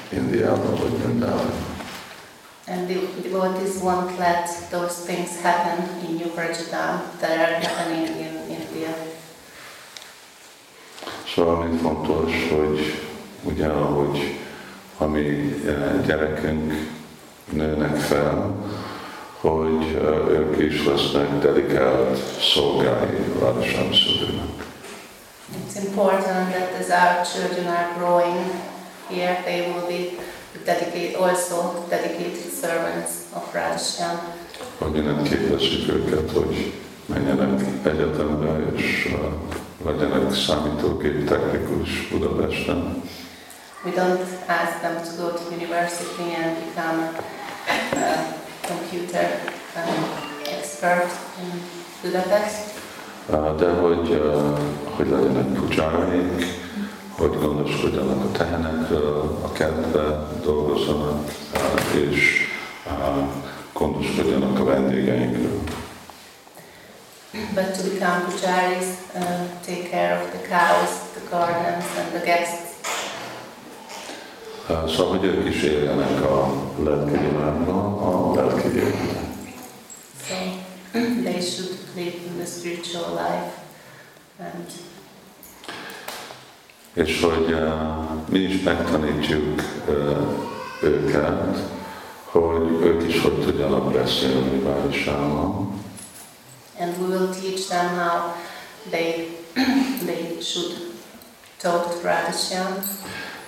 Indiában 0.09 0.75
vagy 0.77 0.91
Brindában. 0.91 1.71
And 2.67 2.89
the 2.89 3.29
devotees 3.29 3.83
won't 3.83 4.19
let 4.19 4.49
those 4.71 4.95
things 5.05 5.31
happen 5.43 5.89
in 6.09 6.15
New 6.15 6.31
Virchadam 6.35 7.03
that 7.21 7.31
are 7.31 7.61
happening 7.61 8.09
in. 8.21 8.42
Szóval 11.35 11.55
ami 11.55 11.77
fontos, 11.77 12.33
hogy 12.51 12.99
ugye 13.43 13.67
ahogy 13.67 14.39
a 14.99 15.05
mi 15.05 15.55
gyerekünk 16.07 16.73
nőnek 17.53 17.97
fel, 17.97 18.55
hogy 19.41 20.01
ők 20.31 20.73
is 20.73 20.87
lesznek 20.87 21.39
dedikált 21.39 22.19
szolgái 22.55 23.17
Radhasam 23.39 23.93
Szudőnek. 23.93 24.71
It's 25.69 25.85
important 25.85 26.51
that 26.55 26.71
as 26.81 26.89
our 26.89 27.27
children 27.33 27.67
are 27.67 27.89
growing 27.99 28.45
here, 29.09 29.43
they 29.45 29.61
will 29.61 29.87
be 29.87 30.25
dedicate, 30.65 31.17
also 31.19 31.87
dedicated 31.89 32.53
servants 32.61 33.11
of 33.37 33.55
Radhasham. 33.55 34.19
Hogy 34.79 34.97
innen 34.97 35.23
képezzük 35.23 35.89
őket, 35.89 36.31
hogy 36.31 36.73
menjenek 37.07 37.61
egyetemre, 37.83 38.73
és 38.75 39.17
legyenek 39.85 40.35
számítógép 40.35 41.29
technikus 41.29 42.09
Budapesten. 42.11 43.03
We 43.85 43.93
don't 43.93 44.29
ask 44.47 44.81
them 44.81 44.97
to 45.03 45.23
go 45.23 45.29
to 45.31 45.43
university 45.51 46.35
and 46.43 46.57
become 46.65 47.01
a 47.81 48.67
computer 48.67 49.27
um, 49.77 50.05
expert 50.59 51.11
in 51.41 51.63
Budapest, 52.03 52.81
de 53.57 53.71
hogy, 53.71 54.23
hogy 54.97 55.09
legyenek 55.09 55.47
pujáraik, 55.47 56.45
hogy 57.11 57.39
gondoskodjanak 57.41 58.25
a 58.25 58.31
tehenekről, 58.31 59.39
a 59.43 59.53
kertbe 59.53 60.29
dolgozzanak, 60.45 61.31
és 61.95 62.49
gondoskodjanak 63.73 64.59
a 64.59 64.65
vendégeinkről. 64.65 65.61
But 67.55 67.75
to 67.75 67.83
become 67.91 68.23
pujaris, 68.31 69.15
uh, 69.15 69.49
take 69.63 69.91
care 69.91 70.19
of 70.19 70.33
the 70.33 70.49
cows, 70.49 71.13
the 71.15 71.21
gardens, 71.31 71.85
and 71.99 72.13
the 72.13 72.25
guests. 72.25 72.71
Uh, 74.69 74.89
Szóval, 74.89 75.19
hogy 75.19 75.25
ők 75.25 75.49
is 75.49 75.63
éljenek 75.63 76.31
a 76.31 76.53
lelki 76.83 77.11
világban, 77.11 77.99
a 77.99 78.35
lelki 78.35 78.69
életet. 78.77 79.21
So 80.29 80.35
they 81.23 81.41
should 81.41 81.79
live 81.97 82.15
in 82.27 82.37
the 82.39 82.47
spiritual 82.47 83.11
life 83.11 83.53
and 84.39 84.67
És 86.95 87.23
hogy 87.23 87.53
uh, 87.53 88.29
mi 88.29 88.39
is 88.39 88.63
megtanítjuk 88.63 89.63
uh, 89.89 90.17
őket, 90.83 91.59
hogy 92.25 92.71
ők 92.83 93.09
is 93.09 93.21
hogy 93.21 93.41
tudjanak 93.41 93.93
beszélni 93.93 94.59
Városával, 94.59 95.69
and 96.83 96.99
we 96.99 97.07
will 97.07 97.33
teach 97.33 97.69
them 97.69 97.89
how 97.95 98.35
they 98.91 99.29
they 100.09 100.41
should 100.41 100.73
talk 101.59 101.83
to 101.91 102.09
Radhashyam 102.09 102.73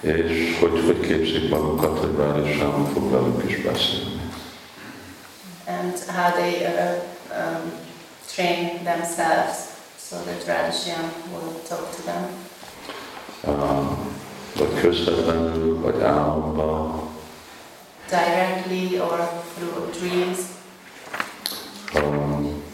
és 0.00 0.56
hogy 0.60 0.82
hogy 0.84 1.00
képzik 1.00 1.48
magukat, 1.48 1.98
hogy 1.98 2.16
Városával 2.16 2.86
fog 2.92 3.10
velük 3.10 3.50
is 3.50 3.62
beszélni. 3.62 4.20
and 5.66 5.98
how 6.08 6.30
they 6.30 6.64
uh, 6.66 7.00
um, 7.30 7.72
train 8.34 8.84
themselves 8.84 9.56
so 9.98 10.16
that 10.16 10.46
Radhashyam 10.46 11.10
will 11.32 11.52
talk 11.68 11.96
to 11.96 12.02
them, 12.02 12.26
Uh, 13.46 13.96
vagy 14.58 14.80
közvetlenül, 14.80 15.80
vagy 15.80 16.02
álomban, 16.02 17.08
directly 18.08 18.98
or 18.98 19.28
through 19.54 19.90
dreams, 19.98 20.38
uh, 21.94 22.54